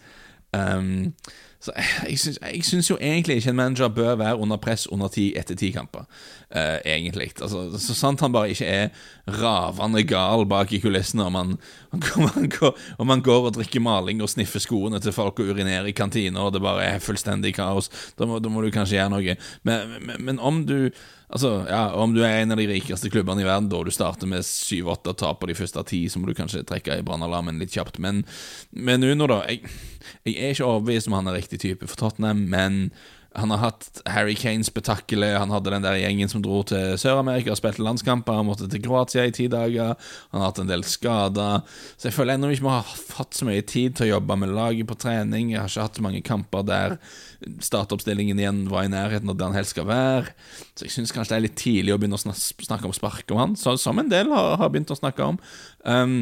Um, 0.55 1.15
så 1.63 1.73
syns, 2.19 2.39
jeg 2.43 2.65
syns, 2.67 2.91
jo 2.91 2.97
egentlig 2.99 3.37
ikke 3.39 3.53
en 3.53 3.59
manager 3.61 3.93
bør 3.95 4.17
være 4.19 4.39
under 4.43 4.59
press 4.59 4.89
under 4.91 5.09
ti 5.13 5.29
etter 5.39 5.55
ti 5.59 5.71
kamper. 5.71 6.09
Uh, 6.51 6.83
egentlig. 6.85 7.31
Altså, 7.41 7.79
så 7.79 7.95
sant 7.95 8.21
han 8.21 8.35
bare 8.35 8.51
ikke 8.51 8.67
er 8.67 8.89
ravende 9.39 10.03
gal 10.05 10.43
bak 10.51 10.73
i 10.75 10.83
kulissene, 10.83 11.29
om 11.31 11.39
han, 11.39 11.55
han, 11.93 12.51
går, 12.51 12.77
om 13.03 13.15
han 13.15 13.23
går 13.23 13.49
og 13.49 13.57
drikker 13.61 13.81
maling 13.81 14.21
og 14.23 14.33
sniffer 14.35 14.61
skoene 14.61 15.01
til 15.01 15.15
folk 15.15 15.39
og 15.39 15.55
urinerer 15.55 15.87
i 15.89 15.97
kantina, 15.97 16.43
og 16.43 16.53
det 16.57 16.65
bare 16.67 16.85
er 16.97 17.03
fullstendig 17.05 17.55
kaos, 17.57 17.93
da 18.19 18.27
må, 18.27 18.43
da 18.43 18.51
må 18.51 18.65
du 18.65 18.73
kanskje 18.75 18.99
gjøre 18.99 19.15
noe. 19.15 19.41
Men, 19.63 19.99
men, 20.03 20.25
men 20.27 20.43
om 20.43 20.65
du 20.67 20.91
Altså, 21.33 21.65
ja, 21.69 21.87
Om 21.97 22.13
du 22.13 22.21
er 22.25 22.43
en 22.43 22.53
av 22.53 22.61
de 22.61 22.67
rikeste 22.69 23.09
klubbene 23.13 23.41
i 23.41 23.47
verden, 23.47 23.71
da 23.73 23.79
du 23.81 23.91
starter 23.95 24.29
med 24.29 24.45
syv-åtte 24.45 25.15
tap 25.17 25.41
på 25.41 25.49
de 25.49 25.57
første 25.57 25.81
ti, 25.89 26.03
så 26.13 26.21
må 26.21 26.29
du 26.29 26.37
kanskje 26.37 26.61
trekke 26.69 26.99
i 27.01 27.05
brannalarmen 27.07 27.61
litt 27.61 27.73
kjapt. 27.73 27.97
Men, 28.05 28.21
men 28.71 29.05
Uno, 29.07 29.29
da 29.31 29.39
jeg, 29.49 29.63
jeg, 30.27 30.35
er 30.37 30.53
ikke 30.53 30.69
overbevist 30.69 31.09
om 31.09 31.17
han 31.17 31.31
er 31.33 31.39
riktig 31.41 31.52
type 31.61 31.89
for 31.89 31.99
Tottenham, 32.01 32.47
men 32.53 32.93
han 33.35 33.51
har 33.51 33.59
hatt 33.59 34.03
Harry 34.05 34.35
Kane 34.37 34.65
spetakkelet. 34.65 35.39
Han 35.39 35.51
hadde 35.51 35.73
den 35.73 35.85
der 35.85 35.97
gjengen 35.97 36.29
som 36.29 36.43
dro 36.45 36.61
til 36.69 36.99
Sør-Amerika 37.01 37.55
og 37.55 37.59
spilte 37.59 37.85
landskamper. 37.85 38.37
Han 38.37 38.49
måtte 38.49 38.69
til 38.71 38.83
Kroatia 38.85 39.25
i 39.25 39.33
ti 39.33 39.47
dager. 39.53 39.95
Han 40.33 40.43
har 40.43 40.51
hatt 40.51 40.61
en 40.61 40.69
del 40.69 40.85
skader. 40.85 41.63
Så 41.97 42.11
jeg 42.11 42.17
føler 42.17 42.37
ennå 42.37 42.51
ikke 42.53 42.67
vi 42.67 42.75
har 42.75 42.91
hatt 43.17 43.39
så 43.39 43.49
mye 43.49 43.65
tid 43.65 43.97
til 43.97 44.11
å 44.11 44.11
jobbe 44.17 44.37
med 44.43 44.53
laget 44.53 44.89
på 44.91 44.99
trening. 45.01 45.55
Jeg 45.55 45.63
har 45.63 45.73
ikke 45.73 45.87
hatt 45.89 46.03
så 46.03 46.05
mange 46.05 46.21
kamper 46.27 46.67
der 46.69 46.99
startoppstillingen 47.65 48.39
igjen 48.39 48.61
var 48.71 48.85
i 48.87 48.93
nærheten 48.93 49.33
av 49.33 49.39
det 49.39 49.49
han 49.49 49.57
helst 49.57 49.75
skal 49.75 49.89
være. 49.89 50.37
Så 50.77 50.87
jeg 50.87 50.97
syns 50.99 51.17
kanskje 51.17 51.33
det 51.33 51.41
er 51.41 51.47
litt 51.49 51.59
tidlig 51.59 51.97
å 51.97 51.99
begynne 52.03 52.21
å 52.21 52.37
snakke 52.37 52.89
om 52.89 52.95
spark 52.97 53.33
om 53.33 53.41
han, 53.41 53.57
som 53.57 53.99
en 53.99 54.13
del 54.13 54.31
har 54.37 54.69
begynt 54.69 54.93
å 54.93 55.01
snakke 55.01 55.33
om. 55.33 55.41
Um, 55.89 56.21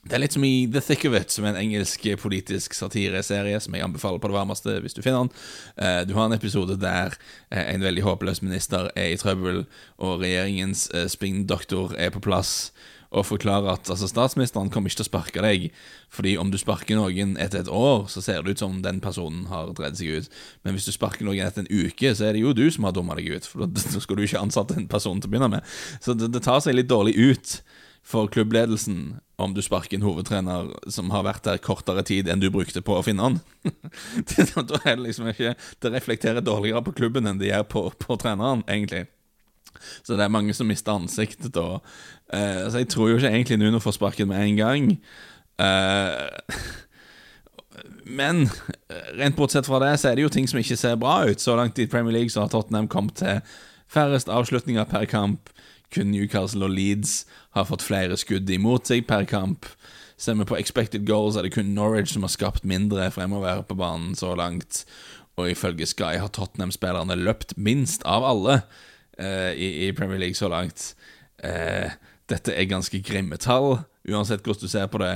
det 0.00 0.16
er 0.16 0.22
litt 0.22 0.32
som 0.32 0.44
i 0.48 0.64
The 0.72 0.80
Thick 0.80 1.04
of 1.04 1.14
It, 1.18 1.32
som 1.34 1.44
er 1.44 1.52
en 1.52 1.60
engelsk 1.60 2.06
politisk 2.22 2.72
satireserie 2.76 3.58
som 3.60 3.74
jeg 3.76 3.84
anbefaler 3.84 4.20
på 4.22 4.30
det 4.30 4.36
varmeste 4.38 4.78
hvis 4.80 4.96
du 4.96 5.02
finner 5.04 5.26
den. 5.26 5.34
Eh, 5.76 6.00
du 6.08 6.14
har 6.16 6.28
en 6.28 6.36
episode 6.36 6.78
der 6.80 7.12
eh, 7.50 7.66
en 7.74 7.84
veldig 7.84 8.06
håpløs 8.06 8.40
minister 8.40 8.88
er 8.96 9.12
i 9.12 9.18
trøbbel, 9.20 9.66
og 10.00 10.22
regjeringens 10.24 10.86
eh, 10.96 11.04
spinndoktor 11.12 11.92
er 12.00 12.14
på 12.14 12.24
plass 12.24 12.70
og 13.10 13.26
forklarer 13.26 13.72
at 13.72 13.90
altså, 13.90 14.06
statsministeren 14.08 14.70
kommer 14.70 14.88
ikke 14.88 15.00
til 15.02 15.08
å 15.08 15.10
sparke 15.10 15.42
deg, 15.44 15.68
fordi 16.14 16.36
om 16.38 16.52
du 16.52 16.56
sparker 16.62 16.96
noen 16.96 17.34
etter 17.42 17.64
et 17.64 17.70
år, 17.74 18.06
så 18.08 18.22
ser 18.22 18.40
det 18.46 18.54
ut 18.54 18.62
som 18.62 18.78
den 18.84 19.02
personen 19.02 19.48
har 19.50 19.72
dreid 19.76 19.98
seg 19.98 20.14
ut. 20.14 20.38
Men 20.62 20.78
hvis 20.78 20.86
du 20.86 20.94
sparker 20.94 21.26
noen 21.26 21.42
etter 21.42 21.66
en 21.66 21.72
uke, 21.90 22.14
så 22.14 22.28
er 22.28 22.38
det 22.38 22.44
jo 22.44 22.54
du 22.54 22.68
som 22.70 22.86
har 22.86 22.94
dumma 22.94 23.18
deg 23.18 23.34
ut, 23.34 23.50
for 23.50 23.66
da 23.66 23.84
skulle 24.00 24.22
du 24.22 24.30
ikke 24.30 24.44
ansatt 24.46 24.72
en 24.78 24.88
person 24.88 25.20
til 25.20 25.28
å 25.28 25.34
begynne 25.34 25.50
med. 25.58 25.76
Så 26.00 26.14
det, 26.14 26.30
det 26.32 26.44
tar 26.46 26.62
seg 26.62 26.78
litt 26.78 26.88
dårlig 26.88 27.18
ut 27.18 27.58
for 28.06 28.30
klubbledelsen 28.32 29.20
om 29.40 29.54
du 29.54 29.62
sparker 29.62 29.96
en 29.96 30.04
hovedtrener 30.04 30.68
som 30.92 31.10
har 31.14 31.24
vært 31.24 31.46
der 31.46 31.60
kortere 31.62 32.02
tid 32.06 32.28
enn 32.28 32.42
du 32.42 32.50
brukte 32.52 32.82
på 32.84 32.98
å 32.98 33.04
finne 33.04 33.24
han. 33.24 33.38
da 33.70 34.80
er 34.82 34.98
det 34.98 35.06
liksom 35.06 35.30
ikke 35.30 35.54
Det 35.80 35.92
reflekterer 35.94 36.44
dårligere 36.44 36.82
på 36.84 36.96
klubben 36.98 37.28
enn 37.28 37.40
det 37.40 37.50
gjør 37.50 37.64
på, 37.72 37.86
på 38.00 38.18
treneren, 38.20 38.64
egentlig. 38.68 39.06
Så 40.02 40.16
det 40.18 40.26
er 40.26 40.32
mange 40.32 40.54
som 40.56 40.68
mister 40.68 40.96
ansiktet 40.96 41.54
da. 41.54 41.80
Eh, 42.32 42.66
så 42.68 42.82
jeg 42.82 42.90
tror 42.92 43.10
jo 43.10 43.18
ikke 43.18 43.32
egentlig 43.32 43.60
Nuno 43.60 43.80
får 43.82 43.96
sparken 43.96 44.30
med 44.30 44.44
en 44.44 44.60
gang. 44.60 44.90
Eh, 45.62 46.58
men 48.20 48.44
rent 49.16 49.38
bortsett 49.38 49.68
fra 49.68 49.80
det, 49.84 49.94
så 50.00 50.10
er 50.10 50.18
det 50.18 50.26
jo 50.26 50.34
ting 50.34 50.48
som 50.50 50.60
ikke 50.60 50.78
ser 50.78 51.00
bra 51.00 51.22
ut. 51.30 51.40
Så 51.40 51.56
langt 51.56 51.78
i 51.78 51.88
Premier 51.90 52.18
League 52.18 52.32
så 52.32 52.44
har 52.44 52.52
Tottenham 52.52 52.90
kommet 52.90 53.20
til 53.22 53.40
færrest 53.90 54.28
avslutninger 54.28 54.84
per 54.90 55.06
kamp. 55.10 55.50
Kun 55.94 56.12
Newcastle 56.12 56.66
og 56.68 56.74
Leeds 56.74 57.24
har 57.56 57.66
fått 57.66 57.84
flere 57.86 58.18
skudd 58.20 58.50
imot 58.50 58.90
seg 58.90 59.06
per 59.08 59.26
kamp. 59.28 59.66
Ser 60.20 60.36
vi 60.36 60.46
på 60.46 60.58
expected 60.58 61.06
goals, 61.08 61.36
er 61.36 61.46
det 61.46 61.54
kun 61.54 61.72
Norwich 61.74 62.12
som 62.12 62.26
har 62.26 62.32
skapt 62.32 62.66
mindre 62.68 63.08
fremover 63.14 63.62
på 63.66 63.78
banen 63.78 64.12
så 64.18 64.34
langt. 64.38 64.84
Og 65.40 65.50
ifølge 65.54 65.88
Sky 65.88 66.18
har 66.20 66.28
Tottenham-spillerne 66.36 67.16
løpt 67.16 67.56
minst 67.56 68.04
av 68.04 68.26
alle 68.28 68.60
eh, 69.16 69.52
i, 69.56 69.70
i, 69.86 69.92
Premier 69.96 70.20
League 70.20 70.36
så 70.36 70.50
langt. 70.52 70.92
Eh, 71.42 71.88
dette 72.30 72.52
er 72.54 72.68
ganske 72.68 73.00
grimme 73.02 73.40
tall, 73.40 73.80
uansett 74.08 74.44
hvordan 74.44 74.68
du 74.68 74.70
ser 74.70 74.90
på 74.92 75.00
det. 75.00 75.14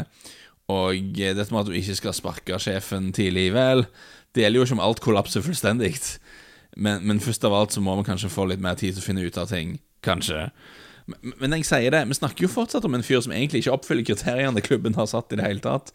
Og 0.72 1.20
eh, 1.20 1.36
dette 1.36 1.52
med 1.52 1.66
at 1.66 1.70
du 1.70 1.76
ikke 1.76 1.98
skal 2.00 2.16
sparke 2.16 2.58
sjefen 2.62 3.12
tidlig, 3.12 3.50
vel, 3.54 3.84
det 4.34 4.46
gjelder 4.46 4.60
jo 4.62 4.66
ikke 4.66 4.78
om 4.78 4.86
alt 4.88 5.04
kollapser 5.04 5.44
fullstendig. 5.44 5.94
Men, 6.76 7.04
men 7.06 7.22
først 7.22 7.44
av 7.46 7.54
alt 7.54 7.74
så 7.74 7.82
må 7.84 7.94
vi 8.00 8.06
kanskje 8.08 8.32
få 8.32 8.48
litt 8.50 8.62
mer 8.62 8.78
tid 8.78 8.96
til 8.96 9.04
å 9.04 9.06
finne 9.06 9.24
ut 9.26 9.38
av 9.38 9.50
ting 9.50 9.78
kanskje. 10.04 10.48
Men 11.36 11.52
jeg 11.58 11.66
sier 11.68 11.92
det, 11.92 12.00
vi 12.08 12.16
snakker 12.16 12.46
jo 12.46 12.52
fortsatt 12.52 12.84
om 12.88 12.94
en 12.96 13.04
fyr 13.04 13.20
som 13.24 13.32
egentlig 13.36 13.60
ikke 13.60 13.74
oppfyller 13.76 14.06
kriteriene 14.08 14.62
klubben 14.64 14.96
har 14.96 15.08
satt 15.10 15.34
i 15.34 15.38
det 15.40 15.44
hele 15.44 15.60
tatt. 15.64 15.92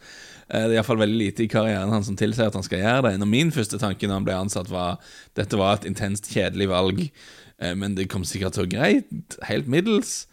Eh, 0.49 0.67
det 0.67 0.75
er 0.75 0.77
iallfall 0.77 1.01
veldig 1.01 1.17
lite 1.17 1.45
i 1.45 1.49
karrieren 1.49 1.93
hans 1.93 2.09
som 2.11 2.17
tilsier 2.19 2.51
at 2.51 2.57
han 2.57 2.65
skal 2.65 2.83
gjøre 2.83 3.07
det. 3.07 3.15
Når 3.21 3.31
min 3.31 3.53
første 3.53 3.81
tanke 3.81 4.05
når 4.05 4.19
han 4.19 4.27
ble 4.27 4.37
ansatt, 4.37 4.69
var 4.69 4.99
dette 5.39 5.57
var 5.57 5.79
et 5.79 5.89
intenst 5.89 6.29
kjedelig 6.29 6.69
valg, 6.69 7.01
eh, 7.57 7.73
men 7.73 7.97
det 7.97 8.09
kom 8.13 8.25
sikkert 8.27 8.57
til 8.57 8.67
å 8.67 8.71
greit. 8.75 9.39
Helt 9.49 9.69
middels. 9.71 10.28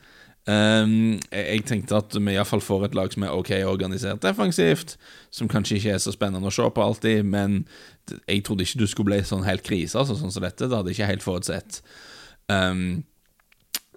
Um, 0.46 1.16
jeg 1.34 1.64
tenkte 1.66 1.98
at 1.98 2.14
vi 2.14 2.36
iallfall 2.36 2.62
får 2.62 2.86
et 2.86 2.94
lag 2.94 3.10
som 3.10 3.24
er 3.26 3.34
ok 3.34 3.50
organisert 3.66 4.22
defensivt, 4.22 4.94
som 5.34 5.50
kanskje 5.50 5.80
ikke 5.80 5.96
er 5.96 6.02
så 6.04 6.14
spennende 6.14 6.46
å 6.46 6.54
se 6.54 6.68
på 6.70 6.84
alltid, 6.84 7.26
men 7.26 7.64
jeg 8.28 8.44
trodde 8.46 8.62
ikke 8.62 8.78
du 8.78 8.86
skulle 8.86 9.10
bli 9.10 9.20
sånn 9.26 9.46
helt 9.46 9.66
krise, 9.66 9.98
altså, 9.98 10.14
sånn 10.14 10.30
som 10.30 10.46
dette. 10.46 10.68
Det 10.68 10.78
hadde 10.78 10.92
jeg 10.92 11.00
ikke 11.00 11.10
helt 11.10 11.26
forutsett. 11.26 11.80
Um, 12.46 13.02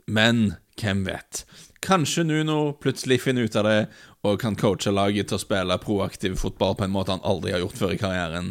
men 0.10 0.56
hvem 0.82 1.04
vet? 1.06 1.44
Kanskje 1.86 2.26
Nuno 2.26 2.74
plutselig 2.82 3.22
finner 3.24 3.46
ut 3.46 3.56
av 3.56 3.68
det 3.70 3.80
og 4.28 4.40
kan 4.42 4.58
coache 4.60 4.92
laget 4.92 5.30
til 5.30 5.38
å 5.38 5.44
spille 5.44 5.78
proaktiv 5.80 6.36
fotball 6.42 6.74
på 6.76 6.84
en 6.88 6.92
måte 6.92 7.14
han 7.14 7.24
aldri 7.24 7.54
har 7.54 7.62
gjort 7.64 7.78
før 7.80 7.94
i 7.94 8.00
karrieren. 8.02 8.50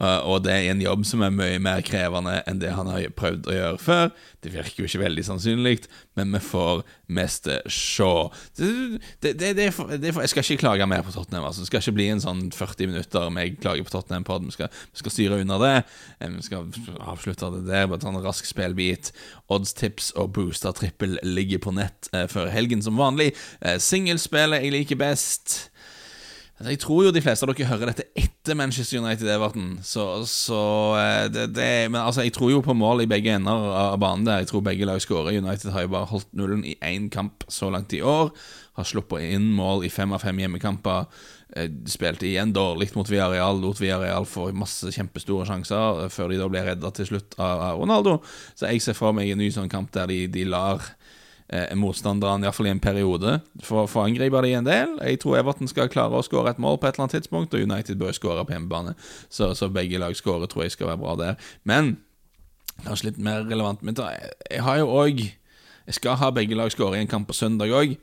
Uh, 0.00 0.20
og 0.24 0.44
det 0.46 0.54
er 0.54 0.70
en 0.72 0.80
jobb 0.80 1.04
som 1.04 1.24
er 1.26 1.34
mye 1.34 1.58
mer 1.62 1.82
krevende 1.84 2.38
enn 2.48 2.62
det 2.62 2.72
han 2.72 2.88
har 2.88 3.04
prøvd 3.16 3.50
å 3.50 3.56
gjøre 3.56 3.80
før. 3.84 4.12
Det 4.40 4.52
virker 4.54 4.80
jo 4.80 4.88
ikke 4.88 5.02
veldig 5.02 5.24
sannsynlig, 5.26 5.82
men 6.16 6.32
vi 6.32 6.40
får 6.40 6.82
mest 7.12 7.48
se. 7.68 8.08
Det, 8.56 9.34
det, 9.36 9.50
det, 9.58 9.66
for, 9.76 9.90
for, 9.90 10.22
jeg 10.22 10.32
skal 10.32 10.46
ikke 10.46 10.62
klage 10.62 10.86
mer 10.88 11.04
på 11.04 11.12
Tottenham. 11.12 11.44
Altså. 11.44 11.62
Det 11.62 11.70
skal 11.70 11.84
ikke 11.84 11.96
bli 11.98 12.08
en 12.14 12.22
sånn 12.22 12.42
40 12.54 12.90
minutter 12.92 13.28
med 13.34 13.58
klager 13.60 13.86
på 13.86 13.92
Tottenham. 13.92 14.24
På 14.24 14.38
vi, 14.40 14.54
skal, 14.54 14.70
vi 14.72 15.02
skal 15.02 15.14
styre 15.14 15.40
unna 15.44 15.58
det. 15.60 15.74
Eh, 16.18 16.32
vi 16.38 16.46
skal 16.46 16.70
avslutte 17.04 17.52
det 17.58 17.64
der. 17.68 17.90
Ta 18.00 18.12
en 18.12 18.22
rask 18.24 18.48
spillbit. 18.48 19.12
Oddstips 19.52 20.12
og 20.20 20.32
booster 20.38 20.74
trippel 20.76 21.18
ligger 21.26 21.62
på 21.66 21.74
nett 21.76 22.10
eh, 22.14 22.28
før 22.30 22.50
helgen 22.54 22.84
som 22.84 23.00
vanlig. 23.00 23.32
Eh, 23.60 23.76
Singelspillet 23.82 24.64
jeg 24.64 24.76
liker 24.76 25.00
best. 25.00 25.69
Altså, 26.60 26.74
jeg 26.74 26.80
tror 26.82 27.04
jo 27.06 27.10
de 27.16 27.22
fleste 27.24 27.46
av 27.46 27.54
dere 27.56 27.66
hører 27.70 27.88
dette 27.88 28.04
etter 28.20 28.56
Manchester 28.58 29.00
United-Everton. 29.00 29.78
Så, 29.80 30.02
så 30.28 30.58
eh, 31.00 31.30
det, 31.32 31.46
det, 31.56 31.68
Men 31.88 32.02
altså, 32.02 32.20
jeg 32.26 32.34
tror 32.36 32.50
jo 32.52 32.60
på 32.60 32.74
mål 32.76 33.00
i 33.00 33.08
begge 33.08 33.32
ender 33.32 33.64
av 33.72 33.96
banen 34.02 34.26
der. 34.28 34.42
Jeg 34.42 34.50
tror 34.50 34.66
begge 34.66 34.84
lag 34.84 35.00
skårer. 35.00 35.38
United 35.40 35.72
har 35.72 35.86
jo 35.86 35.92
bare 35.94 36.10
holdt 36.10 36.28
nullen 36.36 36.60
i 36.68 36.76
én 36.84 37.08
kamp 37.08 37.46
så 37.48 37.70
langt 37.72 37.94
i 37.96 38.02
år. 38.04 38.28
Har 38.76 38.84
sluppet 38.84 39.24
inn 39.32 39.48
mål 39.56 39.86
i 39.88 39.92
fem 39.92 40.12
av 40.12 40.20
fem 40.20 40.36
hjemmekamper. 40.44 41.08
Eh, 41.56 41.72
spilte 41.88 42.28
igjen 42.28 42.52
dårlig 42.52 42.90
mot 42.92 43.08
Villarreal. 43.08 43.56
Lot 43.64 43.80
Villarreal 43.80 44.28
få 44.28 44.50
masse 44.52 44.92
kjempestore 44.92 45.48
sjanser 45.48 46.12
før 46.12 46.28
de 46.28 46.42
da 46.42 46.52
ble 46.52 46.66
redda 46.68 46.92
til 46.92 47.08
slutt 47.08 47.40
av 47.40 47.80
Ronaldo. 47.80 48.18
Så 48.52 48.68
jeg 48.68 48.84
ser 48.84 49.00
for 49.00 49.16
meg 49.16 49.32
en 49.32 49.40
ny 49.40 49.48
sånn 49.56 49.72
kamp 49.72 49.96
der 49.96 50.12
de, 50.12 50.26
de 50.28 50.44
lar 50.52 50.84
eh, 51.52 51.72
motstanderne, 51.78 52.46
iallfall 52.46 52.68
i 52.70 52.74
en 52.74 52.82
periode, 52.82 53.38
for, 53.62 53.88
for 53.90 54.02
å 54.02 54.06
angripe 54.08 54.42
de 54.44 54.52
en 54.58 54.68
del. 54.68 54.94
Jeg 55.06 55.20
tror 55.22 55.40
Everton 55.40 55.70
skal 55.70 55.90
klare 55.92 56.18
å 56.18 56.26
skåre 56.26 56.54
et 56.54 56.62
mål 56.62 56.78
på 56.78 56.88
et 56.88 56.94
eller 56.94 57.08
annet 57.08 57.18
tidspunkt, 57.18 57.56
og 57.56 57.66
United 57.66 57.98
bør 58.00 58.14
skåre 58.16 58.44
på 58.46 58.54
hjemmebane. 58.56 58.94
Så, 59.28 59.52
så, 59.58 59.70
begge 59.72 60.00
lag 60.02 60.16
skårer, 60.18 60.50
tror 60.50 60.66
jeg 60.66 60.76
skal 60.76 60.92
være 60.92 61.02
bra 61.02 61.16
der. 61.20 61.50
Men 61.68 61.96
kanskje 62.84 63.10
litt 63.10 63.18
mer 63.20 63.42
relevant 63.44 63.82
Men 63.84 63.98
jeg 63.98 64.62
har 64.64 64.78
jo 64.80 64.86
òg 64.88 65.18
Jeg 65.20 65.96
skal 65.98 66.16
ha 66.16 66.30
begge 66.32 66.56
lag 66.56 66.70
skåre 66.72 66.96
i 66.96 67.02
en 67.04 67.10
kamp 67.10 67.26
på 67.28 67.36
søndag 67.36 67.74
òg. 67.74 67.98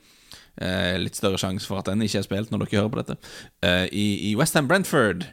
Eh, 0.58 0.96
litt 0.98 1.16
større 1.16 1.38
sjanse 1.38 1.66
for 1.66 1.80
at 1.80 1.88
den 1.88 2.02
ikke 2.04 2.18
er 2.20 2.26
spilt 2.26 2.50
når 2.52 2.64
dere 2.64 2.82
hører 2.82 2.92
på 2.92 3.00
dette. 3.00 3.16
Eh, 3.62 3.86
I 3.88 4.06
i 4.30 4.34
Westham 4.36 4.68
Brentford. 4.68 5.28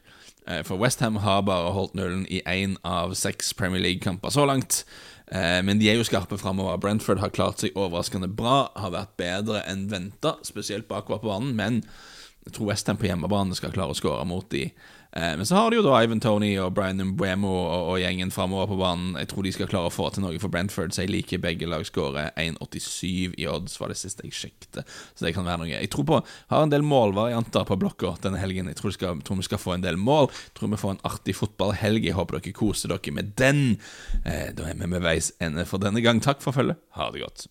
Eh, 0.47 0.61
for 0.63 0.77
Westham 0.77 1.17
har 1.25 1.41
bare 1.41 1.73
holdt 1.73 1.95
nullen 1.97 2.25
i 2.29 2.41
én 2.45 2.77
av 2.85 3.15
seks 3.17 3.53
Premier 3.57 3.81
League-kamper 3.81 4.29
så 4.29 4.45
langt. 4.45 4.83
Eh, 5.31 5.61
men 5.65 5.79
de 5.81 5.89
er 5.89 5.97
jo 5.97 6.05
skarpe 6.05 6.37
framover. 6.37 6.77
Brentford 6.81 7.21
har 7.23 7.33
klart 7.33 7.63
seg 7.63 7.77
overraskende 7.77 8.29
bra, 8.29 8.69
har 8.77 8.93
vært 8.93 9.15
bedre 9.21 9.63
enn 9.69 9.87
venta, 9.91 10.35
spesielt 10.45 10.89
bakover 10.91 11.23
på 11.23 11.31
banen, 11.31 11.55
men 11.57 11.81
jeg 12.45 12.57
tror 12.57 12.69
Westham 12.69 12.99
på 13.01 13.07
hjemmebane 13.09 13.57
skal 13.57 13.73
klare 13.73 13.95
å 13.95 13.97
skåre 13.97 14.25
mot 14.29 14.45
de. 14.53 14.67
Eh, 15.15 15.37
men 15.37 15.45
så 15.45 15.55
har 15.55 15.71
de 15.71 15.77
jo 15.79 15.85
da 15.85 15.95
Ivan 16.03 16.19
Tony 16.19 16.51
og 16.59 16.73
Brian 16.75 16.99
Mbuemo 16.99 17.51
og, 17.51 17.89
og, 17.93 17.99
gjengen 18.01 18.33
framover 18.35 18.67
på 18.67 18.79
banen. 18.81 19.13
Jeg 19.21 19.29
tror 19.31 19.47
de 19.47 19.53
skal 19.55 19.69
klare 19.71 19.87
å 19.87 19.93
få 19.93 20.09
til 20.11 20.25
noe 20.25 20.41
for 20.43 20.51
Brentford, 20.51 20.91
så 20.91 21.05
jeg 21.05 21.13
liker 21.13 21.43
begge 21.43 21.69
lag 21.71 21.85
skåre 21.87 22.27
1,87 22.41 23.37
i 23.39 23.47
odds, 23.47 23.79
var 23.79 23.93
det 23.93 23.99
siste 24.01 24.27
jeg 24.27 24.35
sjekket. 24.35 24.83
Så 25.15 25.27
det 25.27 25.31
kan 25.37 25.47
være 25.47 25.63
noe. 25.63 25.71
Jeg 25.71 25.91
tror 25.93 26.09
på 26.09 26.21
har 26.51 26.65
en 26.65 26.73
del 26.73 26.83
målvarianter 26.83 27.67
på 27.69 27.79
blokka 27.79 28.17
denne 28.25 28.43
helgen. 28.43 28.67
Jeg 28.73 28.81
tror, 28.81 28.95
skal, 28.95 29.23
tror, 29.23 29.39
vi 29.39 29.47
skal 29.47 29.61
få 29.61 29.77
en 29.77 29.87
del 29.87 29.99
mål. 30.01 30.27
Jeg 30.49 30.55
tror 30.59 30.73
vi 30.75 30.83
får 30.83 30.97
en 30.97 31.03
artig 31.07 31.39
fotballhelg. 31.39 32.09
Jeg 32.09 32.19
håper 32.19 32.41
dere 32.41 32.57
koser 32.59 32.91
dere 32.91 33.15
med 33.15 33.35
den. 33.39 33.65
Eh, 34.25 34.51
da 34.57 34.67
er 34.67 34.79
vi 34.79 34.91
med 34.91 35.05
veis 35.05 35.31
ende 35.39 35.67
for 35.69 35.79
denne 35.83 36.03
gang. 36.03 36.19
Takk 36.23 36.43
for 36.43 36.55
følget. 36.55 36.81
Ha 36.99 37.11
det 37.15 37.23
godt. 37.23 37.47